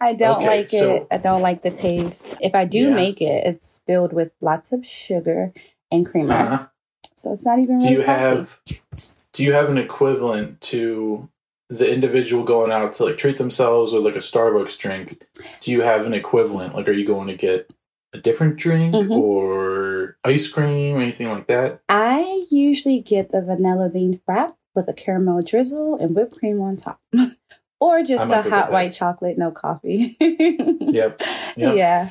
I 0.00 0.14
don't 0.14 0.36
Okay, 0.38 0.46
like 0.46 0.74
it. 0.74 0.78
so- 0.78 1.06
I 1.10 1.16
don't 1.18 1.42
like 1.42 1.62
the 1.62 1.70
taste. 1.70 2.34
If 2.40 2.54
I 2.54 2.64
do 2.64 2.88
Yeah. 2.88 2.94
make 2.94 3.20
it, 3.22 3.46
it's 3.46 3.80
filled 3.86 4.12
with 4.12 4.32
lots 4.40 4.72
of 4.72 4.84
sugar 4.86 5.52
and 5.90 6.04
creamer. 6.06 6.34
Uh-huh. 6.34 6.66
So 7.16 7.32
it's 7.32 7.46
not 7.46 7.58
even 7.58 7.78
Do 7.78 7.86
you 7.88 8.02
coffee. 8.02 8.06
have 8.20 8.60
do 9.32 9.44
you 9.44 9.52
have 9.52 9.68
an 9.68 9.78
equivalent 9.78 10.60
to 10.62 11.28
the 11.70 11.90
individual 11.90 12.44
going 12.44 12.70
out 12.70 12.94
to 12.96 13.04
like 13.04 13.16
treat 13.18 13.38
themselves 13.38 13.92
with 13.92 14.04
like 14.04 14.14
a 14.16 14.18
Starbucks 14.18 14.78
drink? 14.78 15.24
Do 15.60 15.70
you 15.72 15.82
have 15.82 16.06
an 16.06 16.14
equivalent? 16.14 16.74
Like 16.74 16.88
are 16.88 16.92
you 16.92 17.06
going 17.06 17.28
to 17.28 17.34
get 17.36 17.72
a 18.12 18.18
different 18.18 18.56
drink 18.56 18.94
Mhm. 18.94 19.10
or 19.10 20.16
ice 20.24 20.48
cream 20.48 20.96
or 20.96 21.00
anything 21.00 21.28
like 21.30 21.46
that? 21.48 21.80
I 21.88 22.44
usually 22.50 23.00
get 23.00 23.30
the 23.32 23.42
vanilla 23.42 23.88
bean 23.88 24.20
frap 24.28 24.54
with 24.74 24.88
a 24.88 24.92
caramel 24.92 25.40
drizzle 25.42 25.96
and 25.96 26.14
whipped 26.14 26.36
cream 26.38 26.60
on 26.60 26.76
top. 26.76 27.00
or 27.80 28.02
just 28.02 28.28
a 28.30 28.42
hot 28.42 28.70
white 28.72 28.92
chocolate, 28.92 29.38
no 29.38 29.50
coffee. 29.50 30.16
Yep. 30.20 31.20
Yep. 31.56 31.76
Yeah. 31.76 32.08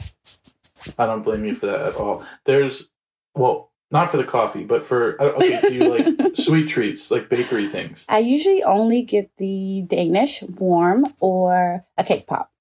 I 0.97 1.05
don't 1.05 1.21
blame 1.23 1.43
you 1.43 1.53
for 1.55 1.65
that 1.65 1.81
at 1.81 1.95
all. 1.97 2.23
There's, 2.45 2.87
well, 3.35 3.71
not 3.91 4.09
for 4.11 4.17
the 4.17 4.23
coffee, 4.23 4.63
but 4.63 4.85
for 4.87 5.21
okay. 5.21 5.59
Do 5.61 5.73
you 5.73 5.89
like 5.89 6.35
sweet 6.35 6.67
treats, 6.67 7.11
like 7.11 7.29
bakery 7.29 7.67
things? 7.69 8.05
I 8.09 8.19
usually 8.19 8.63
only 8.63 9.03
get 9.03 9.29
the 9.37 9.83
Danish 9.87 10.41
warm 10.59 11.05
or 11.21 11.85
a 11.97 12.03
cake 12.03 12.25
pop. 12.27 12.51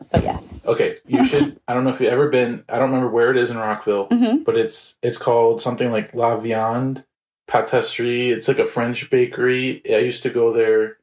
So 0.00 0.18
yes. 0.18 0.66
Okay, 0.68 0.98
you 1.06 1.24
should. 1.30 1.58
I 1.66 1.74
don't 1.74 1.84
know 1.84 1.90
if 1.90 2.00
you've 2.00 2.12
ever 2.12 2.28
been. 2.28 2.64
I 2.68 2.78
don't 2.78 2.90
remember 2.90 3.08
where 3.08 3.30
it 3.30 3.36
is 3.36 3.50
in 3.50 3.56
Rockville, 3.58 4.06
hmm 4.06 4.42
but 4.44 4.56
it's 4.56 4.96
it's 5.02 5.16
called 5.18 5.60
something 5.60 5.90
like 5.90 6.14
La 6.14 6.36
Viande 6.38 7.04
Patisserie. 7.48 8.30
It's 8.30 8.48
like 8.48 8.58
a 8.58 8.66
French 8.66 9.08
bakery. 9.10 9.82
I 9.88 9.98
used 9.98 10.22
to 10.24 10.30
go 10.30 10.52
there 10.52 10.98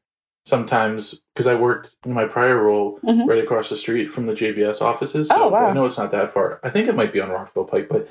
sometimes 0.45 1.21
because 1.33 1.47
I 1.47 1.55
worked 1.55 1.95
in 2.05 2.13
my 2.13 2.25
prior 2.25 2.57
role 2.62 2.99
Mhm. 3.03 3.27
right 3.27 3.41
across 3.43 3.69
the 3.69 3.77
street 3.77 4.07
from 4.12 4.25
the 4.27 4.33
JBS 4.33 4.81
offices. 4.81 5.29
Oh, 5.31 5.47
wow. 5.47 5.67
I 5.69 5.73
know 5.73 5.86
it's 5.86 5.97
not 5.97 6.12
that 6.12 6.33
far. 6.33 6.59
I 6.63 6.69
think 6.69 6.88
it 6.89 6.95
might 6.95 7.13
be 7.13 7.21
on 7.21 7.29
Rockville 7.29 7.63
Pike, 7.65 7.88
but 7.89 8.09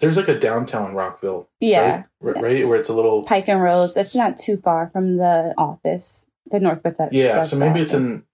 there's 0.00 0.16
like 0.16 0.28
a 0.28 0.38
downtown 0.38 0.94
Rockville. 0.94 1.48
Yeah. 1.60 2.04
right, 2.20 2.42
right, 2.42 2.68
where 2.68 2.78
it's 2.78 2.88
a 2.88 2.94
little 2.94 3.22
Pike 3.22 3.48
and 3.48 3.62
Rose. 3.62 3.96
It's 3.96 4.14
not 4.14 4.36
too 4.36 4.56
far 4.56 4.88
from 4.90 5.16
the 5.16 5.54
office, 5.56 6.26
the 6.50 6.60
Northwest. 6.60 7.00
Yeah, 7.12 7.38
West 7.38 7.50
so 7.50 7.58
maybe 7.58 7.80
it's 7.80 7.94
in. 7.94 8.24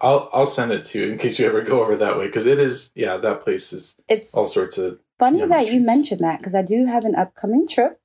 I'll 0.00 0.28
I'll 0.32 0.46
send 0.46 0.72
it 0.72 0.84
to 0.86 0.98
you 1.00 1.12
in 1.12 1.18
case 1.18 1.38
you 1.38 1.46
ever 1.46 1.62
go 1.62 1.82
over 1.82 1.96
that 1.96 2.18
way 2.18 2.26
because 2.26 2.44
it 2.46 2.60
is. 2.60 2.92
Yeah, 2.94 3.16
that 3.16 3.42
place 3.42 3.72
is 3.72 3.96
It's 4.08 4.34
all 4.34 4.46
sorts 4.46 4.76
of. 4.78 5.00
funny 5.18 5.44
that 5.46 5.72
you 5.72 5.80
mentioned 5.80 6.20
that 6.20 6.38
because 6.38 6.54
I 6.54 6.62
do 6.62 6.84
have 6.84 7.04
an 7.06 7.14
upcoming 7.14 7.66
trip 7.66 7.98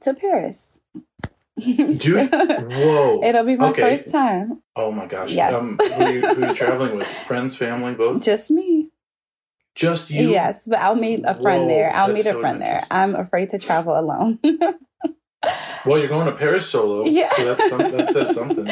to 0.00 0.12
Paris. 0.14 0.80
Do 1.60 2.26
whoa! 2.28 3.22
It'll 3.22 3.44
be 3.44 3.56
my 3.56 3.68
Okay. 3.70 3.82
first 3.82 4.10
time. 4.10 4.62
oh 4.76 4.90
my 4.92 5.06
gosh! 5.06 5.32
Yes. 5.32 5.54
Um, 5.54 5.76
who, 5.78 6.02
are 6.04 6.10
you, 6.10 6.20
who 6.34 6.44
are 6.44 6.48
you 6.48 6.54
traveling 6.54 6.96
with? 6.96 7.06
Friends, 7.26 7.56
family, 7.56 7.92
both? 7.94 8.22
Just 8.22 8.50
me. 8.50 8.89
Just 9.74 10.10
you? 10.10 10.30
Yes, 10.30 10.66
but 10.66 10.78
I'll 10.80 10.96
meet 10.96 11.22
a 11.24 11.34
friend 11.34 11.62
Whoa, 11.62 11.68
there. 11.68 11.92
I'll 11.94 12.08
meet 12.12 12.26
a 12.26 12.32
so 12.32 12.40
friend 12.40 12.60
there. 12.60 12.82
I'm 12.90 13.14
afraid 13.14 13.50
to 13.50 13.58
travel 13.58 13.98
alone. 13.98 14.38
Well, 15.86 15.96
you're 15.98 16.08
going 16.08 16.26
to 16.26 16.32
Paris 16.32 16.68
solo. 16.68 17.06
Yeah. 17.06 17.30
So 17.32 17.54
some, 17.68 17.78
that 17.78 18.08
says 18.08 18.34
something. 18.34 18.68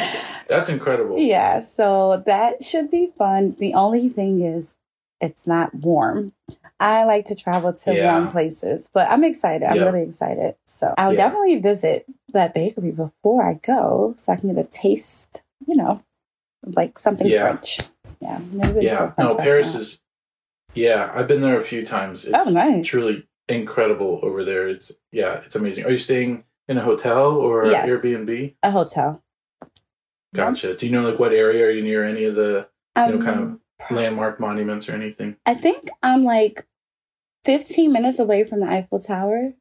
That's 0.47 0.69
incredible. 0.69 1.17
yeah, 1.17 1.59
so 1.61 2.21
that 2.27 2.63
should 2.63 2.91
be 2.91 3.09
fun. 3.17 3.55
The 3.57 3.73
only 3.73 4.09
thing 4.09 4.41
is, 4.43 4.77
it's 5.19 5.47
not 5.47 5.73
warm. 5.73 6.33
I 6.79 7.05
like 7.05 7.25
to 7.25 7.35
travel 7.35 7.73
to 7.73 7.95
Yeah. 7.95 8.11
warm 8.19 8.29
places, 8.31 8.87
but 8.93 9.09
I'm 9.09 9.23
excited. 9.23 9.65
I'm 9.67 9.77
Yeah. 9.77 9.85
really 9.85 10.03
excited. 10.03 10.55
So 10.67 10.93
I'll 10.99 11.13
Yeah. 11.13 11.17
definitely 11.17 11.55
visit 11.59 12.05
that 12.33 12.53
bakery 12.53 12.91
before 12.91 13.43
I 13.43 13.55
go 13.55 14.13
so 14.17 14.31
I 14.31 14.35
can 14.35 14.53
get 14.53 14.63
a 14.63 14.67
taste, 14.69 15.41
you 15.65 15.75
know, 15.75 16.03
like 16.63 16.99
something. 16.99 17.27
French. 17.27 17.79
Yeah, 18.21 18.39
maybe 18.51 18.85
Yeah. 18.85 19.13
No, 19.17 19.33
Paris 19.35 19.73
restaurant. 19.73 19.81
is. 19.81 19.99
Yeah, 20.73 21.11
I've 21.13 21.27
been 21.27 21.41
there 21.41 21.57
a 21.57 21.63
few 21.63 21.85
times. 21.85 22.25
Oh, 22.25 22.31
it's 22.35 22.47
Oh, 22.47 22.51
nice. 22.51 22.85
truly 22.85 23.27
incredible 23.47 24.19
over 24.23 24.43
there. 24.43 24.67
It's 24.67 24.91
yeah, 25.11 25.41
it's 25.45 25.55
amazing. 25.55 25.85
Are 25.85 25.91
you 25.91 25.97
staying 25.97 26.43
in 26.67 26.77
a 26.77 26.83
hotel 26.83 27.31
or 27.35 27.65
Yes. 27.65 27.89
Airbnb? 27.89 28.55
a 28.63 28.71
hotel. 28.71 29.23
Gotcha. 30.35 30.75
Do 30.75 30.85
you 30.85 30.91
know 30.91 31.09
like 31.09 31.19
what 31.19 31.33
area 31.33 31.65
are 31.65 31.71
you 31.71 31.81
near? 31.81 32.03
Any 32.05 32.23
of 32.25 32.35
the 32.35 32.67
you 32.97 33.07
know, 33.07 33.17
kind 33.25 33.39
of 33.39 33.45
um, 33.47 33.61
landmark 33.89 34.39
monuments 34.39 34.87
or 34.87 34.93
anything? 34.93 35.37
I 35.45 35.55
think 35.55 35.89
I'm 36.03 36.23
like 36.23 36.67
15 37.45 37.91
minutes 37.91 38.19
away 38.19 38.43
from 38.43 38.59
the 38.59 38.67
Eiffel 38.67 38.99
Tower. 38.99 39.53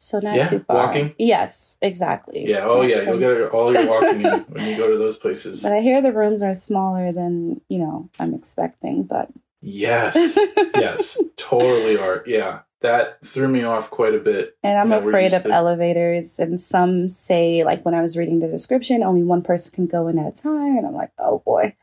So 0.00 0.20
not 0.20 0.36
Yeah, 0.36 0.46
too 0.48 0.58
far. 0.60 0.76
walking? 0.76 1.14
Yes, 1.18 1.76
exactly. 1.82 2.46
Yeah. 2.46 2.64
Oh 2.66 2.82
yeah, 2.82 2.96
So- 2.96 3.12
you'll 3.14 3.18
get 3.18 3.50
all 3.52 3.74
your 3.74 3.88
walking 3.90 4.20
in 4.20 4.40
when 4.40 4.66
you 4.66 4.76
go 4.76 4.90
to 4.92 4.98
those 4.98 5.16
places. 5.16 5.62
But 5.62 5.72
I 5.72 5.80
hear 5.80 6.02
the 6.02 6.12
rooms 6.12 6.42
are 6.42 6.54
smaller 6.54 7.10
than, 7.10 7.62
you 7.68 7.78
know, 7.78 8.10
I'm 8.20 8.34
expecting, 8.34 9.04
but 9.04 9.30
Yes. 9.60 10.36
yes. 10.74 11.18
Totally 11.36 11.96
are. 11.98 12.22
Yeah. 12.26 12.60
That 12.80 13.18
threw 13.24 13.48
me 13.48 13.64
off 13.64 13.90
quite 13.90 14.14
a 14.14 14.20
bit. 14.20 14.56
and 14.62 14.78
I'm 14.78 14.90
Yeah, 14.90 14.98
we're 15.00 15.08
afraid 15.10 15.32
of 15.32 15.42
to- 15.42 15.50
elevators 15.50 16.38
and 16.38 16.60
some 16.60 17.08
say 17.08 17.64
like 17.64 17.84
when 17.84 17.94
I 17.94 18.00
was 18.00 18.16
reading 18.16 18.38
the 18.38 18.46
description, 18.48 19.02
only 19.02 19.24
one 19.24 19.42
person 19.42 19.72
can 19.74 19.86
go 19.86 20.06
in 20.06 20.16
at 20.18 20.26
a 20.38 20.42
time 20.42 20.76
and 20.76 20.86
I'm 20.86 20.94
like, 20.94 21.10
"Oh 21.18 21.42
boy. 21.44 21.74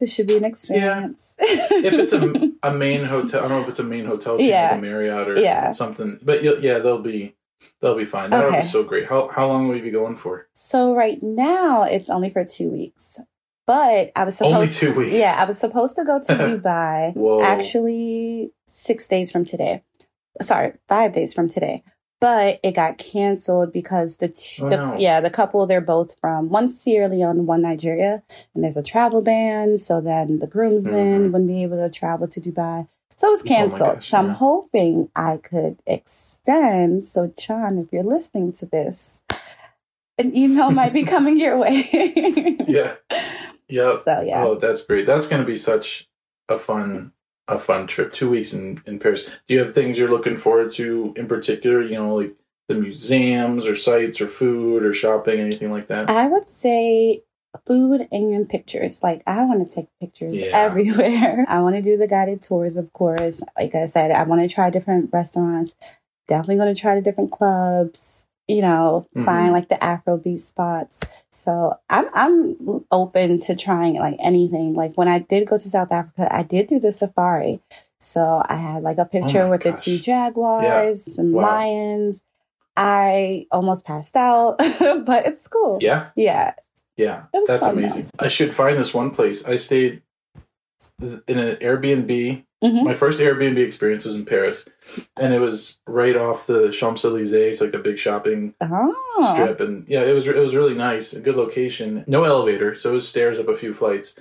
This 0.00 0.12
should 0.12 0.26
be 0.26 0.36
an 0.36 0.44
experience." 0.44 1.36
If 1.38 1.92
it's 1.94 2.12
a, 2.12 2.50
a 2.68 2.74
main 2.74 3.04
hotel, 3.04 3.44
I 3.44 3.48
don't 3.48 3.58
know 3.58 3.62
if 3.62 3.68
it's 3.68 3.78
a 3.78 3.84
main 3.84 4.04
hotel 4.04 4.36
chain 4.36 4.48
Yeah. 4.48 4.70
like 4.70 4.78
a 4.78 4.82
Marriott 4.82 5.28
or 5.28 5.38
Yeah. 5.38 5.70
something. 5.70 6.18
But 6.20 6.42
yeah, 6.42 6.78
they'll 6.78 6.98
be 7.02 7.36
they'll 7.80 7.94
be 7.96 8.04
fine. 8.04 8.30
That'll 8.30 8.48
Okay. 8.50 8.62
be 8.62 8.66
so 8.66 8.82
great. 8.82 9.06
How 9.08 9.28
how 9.28 9.46
long 9.46 9.68
will 9.68 9.76
you 9.76 9.82
be 9.84 9.92
going 9.92 10.16
for? 10.16 10.48
So 10.54 10.92
right 10.96 11.22
now 11.22 11.84
it's 11.84 12.10
only 12.10 12.30
for 12.30 12.44
two 12.44 12.68
weeks. 12.68 13.20
But 13.72 14.12
I 14.14 14.24
was 14.24 14.36
supposed 14.36 14.54
Only 14.54 14.68
two 14.68 14.92
weeks. 14.92 15.18
Yeah, 15.18 15.34
I 15.38 15.44
was 15.44 15.58
supposed 15.58 15.96
to 15.96 16.04
go 16.04 16.20
to 16.20 16.32
Dubai 16.46 17.14
Whoa. 17.14 17.42
actually 17.42 18.52
six 18.66 19.08
days 19.08 19.30
from 19.32 19.46
today. 19.46 19.82
Sorry, 20.42 20.74
five 20.88 21.12
days 21.12 21.32
from 21.32 21.48
today. 21.48 21.82
But 22.20 22.60
it 22.62 22.72
got 22.72 22.98
canceled 22.98 23.72
because 23.72 24.18
the, 24.18 24.28
t- 24.28 24.62
Oh, 24.62 24.68
the 24.68 24.76
no. 24.76 24.96
yeah 24.98 25.22
the 25.22 25.30
couple 25.30 25.64
they're 25.64 25.80
both 25.96 26.10
from 26.20 26.50
one 26.50 26.68
Sierra 26.68 27.08
Leone, 27.08 27.46
one 27.46 27.62
Nigeria, 27.62 28.22
and 28.54 28.62
there's 28.62 28.76
a 28.76 28.82
travel 28.82 29.22
ban. 29.22 29.78
So 29.78 30.02
then 30.02 30.38
the 30.40 30.46
groomsmen 30.46 31.20
Mhm. 31.30 31.32
wouldn't 31.32 31.48
be 31.48 31.62
able 31.62 31.78
to 31.78 31.88
travel 31.88 32.28
to 32.28 32.40
Dubai. 32.42 32.88
So 33.16 33.28
it 33.28 33.30
was 33.30 33.42
canceled. 33.42 33.90
Oh 33.90 33.94
gosh, 33.94 34.10
so 34.10 34.18
I'm 34.18 34.30
hoping 34.46 35.08
I 35.16 35.38
could 35.38 35.78
extend. 35.86 37.06
So, 37.06 37.32
John, 37.38 37.78
if 37.78 37.86
you're 37.90 38.02
listening 38.16 38.52
to 38.60 38.66
this, 38.66 39.22
an 40.18 40.36
email 40.36 40.70
might 40.70 40.92
be 40.92 41.04
coming 41.04 41.38
your 41.40 41.56
way. 41.56 41.78
Yeah. 42.68 42.96
Yep. 43.72 44.00
So, 44.02 44.20
yeah. 44.20 44.44
Oh, 44.44 44.54
that's 44.54 44.82
great. 44.84 45.06
That's 45.06 45.26
going 45.26 45.40
to 45.42 45.46
be 45.46 45.56
such 45.56 46.08
a 46.48 46.58
fun 46.58 47.12
a 47.48 47.58
fun 47.58 47.86
trip. 47.86 48.12
Two 48.12 48.30
weeks 48.30 48.52
in 48.52 48.82
in 48.86 48.98
Paris. 48.98 49.28
Do 49.46 49.54
you 49.54 49.60
have 49.60 49.74
things 49.74 49.98
you're 49.98 50.08
looking 50.10 50.36
forward 50.36 50.72
to 50.72 51.12
in 51.16 51.26
particular? 51.26 51.82
You 51.82 51.94
know, 51.96 52.14
like 52.16 52.34
the 52.68 52.74
museums 52.74 53.66
or 53.66 53.74
sites 53.74 54.20
or 54.20 54.28
food 54.28 54.84
or 54.84 54.92
shopping, 54.92 55.40
anything 55.40 55.70
like 55.72 55.88
that? 55.88 56.08
I 56.08 56.28
would 56.28 56.44
say 56.46 57.22
food 57.66 58.08
and 58.12 58.48
pictures. 58.48 59.02
Like 59.02 59.22
I 59.26 59.44
want 59.44 59.68
to 59.68 59.74
take 59.74 59.88
pictures 60.00 60.40
Yeah. 60.40 60.56
everywhere. 60.56 61.44
I 61.48 61.60
want 61.60 61.76
to 61.76 61.82
do 61.82 61.96
the 61.96 62.06
guided 62.06 62.42
tours, 62.42 62.76
of 62.76 62.92
course. 62.92 63.42
Like 63.58 63.74
I 63.74 63.86
said, 63.86 64.10
I 64.10 64.22
want 64.22 64.40
to 64.48 64.54
try 64.54 64.70
different 64.70 65.10
restaurants. 65.12 65.74
Definitely 66.28 66.56
going 66.56 66.74
to 66.74 66.80
try 66.80 66.94
the 66.94 67.02
different 67.02 67.32
clubs. 67.32 68.26
You 68.48 68.60
know, 68.62 69.06
Mhm. 69.16 69.24
find 69.24 69.52
like 69.52 69.68
the 69.68 69.76
Afrobeat 69.76 70.38
spots. 70.40 71.00
So 71.30 71.74
I'm 71.88 72.06
I'm 72.14 72.84
open 72.90 73.38
to 73.40 73.54
trying 73.54 73.94
like 73.98 74.16
anything. 74.20 74.74
Like 74.74 74.94
when 74.96 75.08
I 75.08 75.20
did 75.20 75.46
go 75.46 75.56
to 75.56 75.70
South 75.70 75.92
Africa, 75.92 76.28
I 76.34 76.42
did 76.42 76.66
do 76.66 76.78
the 76.80 76.92
safari. 76.92 77.60
So 77.98 78.42
I 78.48 78.56
had 78.56 78.82
like 78.82 78.98
a 78.98 79.04
picture 79.04 79.44
Oh 79.44 79.50
with 79.50 79.62
the 79.62 79.72
two 79.72 79.98
jaguars, 79.98 81.14
some 81.14 81.32
Wow. 81.32 81.42
lions. 81.42 82.22
I 82.76 83.46
almost 83.52 83.86
passed 83.86 84.16
out, 84.16 84.56
but 84.58 85.26
it's 85.26 85.46
cool. 85.46 85.78
Yeah. 85.80 86.08
Yeah. 86.16 86.54
Yeah. 86.96 87.24
That's 87.32 87.50
fun, 87.64 87.78
amazing. 87.78 88.10
I 88.18 88.28
should 88.28 88.52
find 88.54 88.76
this 88.78 88.92
one 88.92 89.10
place. 89.12 89.44
I 89.46 89.56
stayed 89.56 90.02
in 91.00 91.38
an 91.38 91.56
Airbnb. 91.56 92.44
Mhm. 92.62 92.84
My 92.84 92.94
first 92.94 93.18
Airbnb 93.20 93.58
experience 93.58 94.04
was 94.04 94.14
in 94.14 94.24
Paris, 94.24 94.68
and 95.18 95.34
it 95.34 95.40
was 95.40 95.78
right 95.86 96.16
off 96.16 96.46
the 96.46 96.70
Champs 96.70 97.04
Elysees, 97.04 97.60
like 97.60 97.72
the 97.72 97.78
big 97.78 97.98
shopping 97.98 98.54
Oh. 98.60 99.32
strip 99.34 99.60
and 99.60 99.84
yeah 99.88 100.02
it 100.02 100.12
was 100.14 100.26
it 100.26 100.36
was 100.36 100.56
really 100.56 100.74
nice 100.74 101.12
a 101.12 101.20
good 101.20 101.36
location 101.36 102.02
no 102.06 102.24
elevator 102.24 102.74
so 102.74 102.90
it 102.90 102.94
was 102.94 103.06
stairs 103.06 103.38
up 103.38 103.46
a 103.46 103.56
few 103.56 103.74
flights 103.74 104.16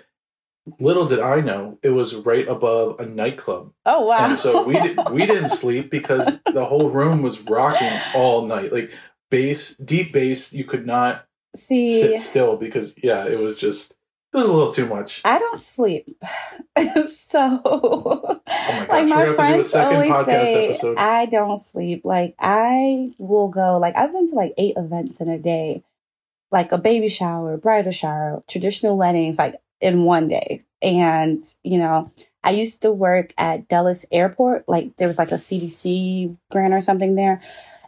little 0.79 1.05
did 1.07 1.19
i 1.21 1.39
know 1.39 1.79
it 1.81 1.89
was 1.91 2.13
right 2.13 2.47
above 2.47 2.99
a 2.99 3.05
nightclub 3.05 3.71
Oh 3.85 4.05
wow. 4.05 4.25
and 4.27 4.37
so 4.37 4.63
we 4.63 4.73
did, 4.79 4.99
we 5.11 5.25
didn't 5.25 5.47
sleep 5.49 5.89
because 5.89 6.29
the 6.53 6.65
whole 6.65 6.89
room 6.89 7.21
was 7.21 7.39
rocking 7.41 7.89
all 8.13 8.45
night 8.45 8.71
like 8.73 8.91
bass 9.31 9.75
deep 9.77 10.11
bass 10.11 10.51
you 10.53 10.65
could 10.65 10.85
not 10.85 11.25
See, 11.55 11.99
sit 11.99 12.17
still 12.17 12.57
because 12.57 12.93
yeah 13.01 13.25
it 13.25 13.39
was 13.39 13.57
just 13.57 13.95
it 14.33 14.37
was 14.37 14.47
a 14.47 14.53
little 14.53 14.73
too 14.73 14.87
much 14.87 15.21
I 15.25 15.39
don't 15.39 15.57
sleep. 15.57 16.23
so 17.05 17.61
oh 17.65 18.41
my 18.47 18.65
gosh 18.65 18.89
like 18.89 19.07
my 19.07 19.09
gonna 19.09 19.09
have 19.09 19.17
to 19.17 19.25
do 19.25 19.31
a 19.31 19.35
friends 19.35 19.75
always 19.75 20.25
say 20.25 20.65
episode 20.69 20.97
I 20.97 21.25
don't 21.25 21.57
sleep. 21.57 22.05
Like 22.05 22.35
I 22.39 23.13
will 23.17 23.49
go 23.49 23.77
like 23.77 23.95
I've 23.95 24.11
been 24.11 24.27
to 24.29 24.35
like 24.35 24.53
eight 24.57 24.75
events 24.77 25.21
in 25.21 25.29
a 25.29 25.39
day. 25.39 25.83
Like 26.51 26.73
a 26.73 26.77
baby 26.77 27.07
shower, 27.07 27.55
bridal 27.55 27.93
shower, 27.93 28.43
traditional 28.47 28.97
weddings, 28.97 29.37
like 29.37 29.55
in 29.81 30.03
one 30.03 30.27
day. 30.27 30.61
And, 30.81 31.43
you 31.63 31.77
know, 31.77 32.11
I 32.43 32.51
used 32.51 32.81
to 32.83 32.91
work 32.91 33.33
at 33.37 33.67
Dulles 33.67 34.05
Airport. 34.11 34.67
Like 34.67 34.95
there 34.97 35.07
was 35.07 35.17
like 35.17 35.31
a 35.31 35.35
CDC 35.35 36.37
grant 36.51 36.73
or 36.73 36.81
something 36.81 37.15
there. 37.15 37.41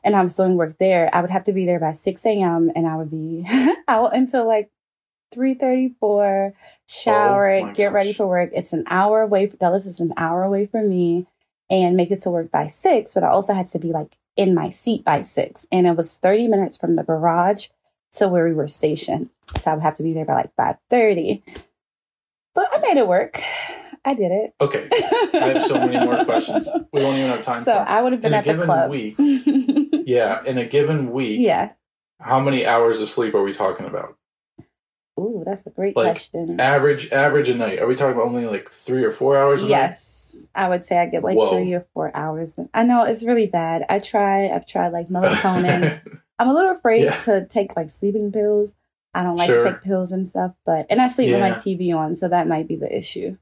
And 0.03 0.15
I 0.15 0.21
was 0.21 0.35
doing 0.35 0.55
work 0.55 0.77
there. 0.79 1.09
I 1.13 1.21
would 1.21 1.29
have 1.29 1.45
to 1.45 1.53
be 1.53 1.65
there 1.65 1.79
by 1.79 1.93
6 1.93 2.25
a.m. 2.25 2.71
and 2.75 2.87
I 2.87 2.97
would 2.97 3.09
be 3.09 3.45
out 3.87 4.15
until 4.15 4.45
like 4.45 4.69
3.34, 5.35 6.53
shower, 6.87 7.49
Oh 7.59 7.71
get 7.73 7.91
ready 7.93 8.13
for 8.13 8.27
work. 8.27 8.49
It's 8.53 8.73
an 8.73 8.83
hour 8.87 9.21
away. 9.21 9.47
dulles 9.47 9.85
is 9.85 9.99
an 9.99 10.13
hour 10.17 10.43
away 10.43 10.65
from 10.67 10.89
me 10.89 11.25
and 11.69 11.95
make 11.97 12.11
it 12.11 12.21
to 12.21 12.29
work 12.29 12.51
by 12.51 12.67
6. 12.67 13.13
But 13.13 13.23
I 13.23 13.29
also 13.29 13.53
had 13.53 13.67
to 13.67 13.79
be 13.79 13.91
like 13.91 14.15
in 14.35 14.53
my 14.53 14.69
seat 14.69 15.03
by 15.03 15.21
6. 15.21 15.67
And 15.71 15.87
it 15.87 15.95
was 15.95 16.17
30 16.17 16.47
minutes 16.47 16.77
from 16.77 16.95
the 16.95 17.03
garage 17.03 17.67
to 18.13 18.27
where 18.27 18.45
we 18.47 18.53
were 18.53 18.67
stationed. 18.67 19.29
So 19.57 19.71
I 19.71 19.73
would 19.75 19.83
have 19.83 19.97
to 19.97 20.03
be 20.03 20.13
there 20.13 20.25
by 20.25 20.33
like 20.35 20.55
5.30. 20.55 21.41
But 22.55 22.67
I 22.71 22.79
made 22.79 22.97
it 22.97 23.07
work. 23.07 23.39
I 24.05 24.13
did 24.15 24.31
it. 24.33 24.53
okay 24.59 24.89
i 25.33 25.37
have 25.53 25.61
so 25.63 25.75
many 25.75 25.97
more 26.05 26.25
questions 26.25 26.67
we 26.91 27.01
won't 27.01 27.15
even 27.17 27.29
have 27.29 27.41
time 27.51 27.63
So 27.63 27.71
I 27.71 28.01
would 28.01 28.11
have 28.11 28.21
been 28.21 28.33
in 28.33 28.45
a 28.45 28.49
at 28.51 28.59
the 28.59 28.65
club. 28.65 28.91
week 28.91 29.15
yeah 30.05 30.43
in 30.43 30.57
a 30.57 30.65
given 30.65 31.13
week 31.13 31.39
yeah. 31.39 31.71
how 32.19 32.41
many 32.41 32.65
hours 32.65 32.99
of 32.99 33.07
sleep 33.07 33.33
are 33.33 33.41
we 33.41 33.53
talking 33.53 33.85
about 33.85 34.17
Ooh, 35.19 35.43
that's 35.45 35.65
a 35.67 35.69
great 35.69 35.95
Like, 35.95 36.05
question. 36.13 36.59
average 36.59 37.11
average 37.11 37.49
a 37.49 37.55
night 37.55 37.79
are 37.79 37.85
we 37.87 37.95
talking 37.95 38.13
about 38.13 38.25
only 38.25 38.45
like 38.47 38.69
three 38.71 39.03
or 39.03 39.11
four 39.11 39.37
hours 39.37 39.61
a 39.61 39.65
night? 39.65 39.69
Yes, 39.71 40.49
I 40.55 40.67
would 40.67 40.83
say 40.83 40.97
I 40.99 41.05
get 41.05 41.23
like 41.23 41.37
Whoa. 41.37 41.49
three 41.49 41.71
or 41.73 41.85
four 41.93 42.15
hours. 42.15 42.57
I 42.73 42.83
know 42.83 43.03
it's 43.05 43.23
really 43.23 43.45
bad. 43.47 43.85
I 43.89 43.99
try. 43.99 44.47
I've 44.49 44.65
tried 44.65 44.89
like 44.93 45.07
melatonin. 45.07 46.01
I'm 46.39 46.47
a 46.49 46.53
little 46.53 46.71
afraid 46.71 47.03
Yeah. 47.03 47.15
to 47.17 47.45
take 47.47 47.75
like 47.75 47.89
sleeping 47.91 48.31
pills. 48.31 48.75
I 49.13 49.21
don't 49.21 49.35
like 49.37 49.47
Sure. 49.49 49.63
to 49.63 49.71
take 49.73 49.83
pills 49.83 50.11
and 50.11 50.27
stuff, 50.27 50.53
but 50.65 50.87
and 50.89 50.99
I 50.99 51.07
sleep 51.07 51.29
with 51.29 51.39
my 51.41 51.51
TV 51.51 51.95
on, 51.95 52.15
so 52.15 52.27
that 52.27 52.47
might 52.47 52.67
be 52.67 52.75
the 52.75 52.91
issue. 52.97 53.37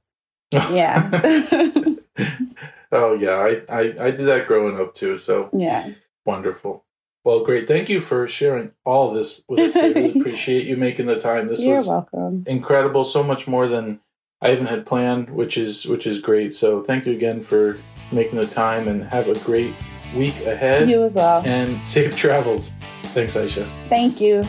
Yeah, 0.52 1.10
oh 2.92 3.14
yeah 3.14 3.36
I, 3.38 3.62
I 3.74 3.80
i 3.80 4.12
did 4.12 4.28
that 4.28 4.48
growing 4.48 4.78
up 4.80 4.94
too 4.94 5.16
so 5.16 5.50
yeah. 5.58 5.92
wonderful 6.26 6.84
well 7.24 7.44
great. 7.44 7.68
Thank 7.68 7.90
you 7.90 8.00
for 8.02 8.28
sharing 8.28 8.72
all 8.86 9.12
this 9.14 9.44
with 9.48 9.60
us 9.60 9.76
I 9.76 9.88
really 9.88 10.20
appreciate 10.20 10.66
you 10.66 10.78
making 10.78 11.06
the 11.06 11.20
time. 11.20 11.48
This 11.48 11.62
You're 11.62 11.78
was 11.78 11.88
welcome. 11.88 12.44
incredible 12.48 13.04
so 13.04 13.24
much 13.24 13.48
more 13.48 13.68
than 13.68 14.00
i 14.44 14.52
even 14.52 14.66
had 14.66 14.88
planned 14.88 15.30
which 15.30 15.58
is 15.58 15.86
which 15.86 16.08
is 16.08 16.20
great. 16.20 16.54
So 16.54 16.84
thank 16.84 17.06
you 17.06 17.14
again 17.14 17.42
for 17.44 17.78
making 18.12 18.40
the 18.40 18.48
time 18.48 18.88
and 18.88 19.04
have 19.04 19.28
a 19.28 19.38
great 19.40 19.74
week 20.16 20.36
ahead. 20.46 20.90
You 20.90 21.04
as 21.04 21.16
well. 21.16 21.42
and 21.46 21.82
safe 21.82 22.16
travels. 22.16 22.74
Thanks 23.14 23.36
isha. 23.36 23.70
Thank 23.90 24.20
you. 24.22 24.44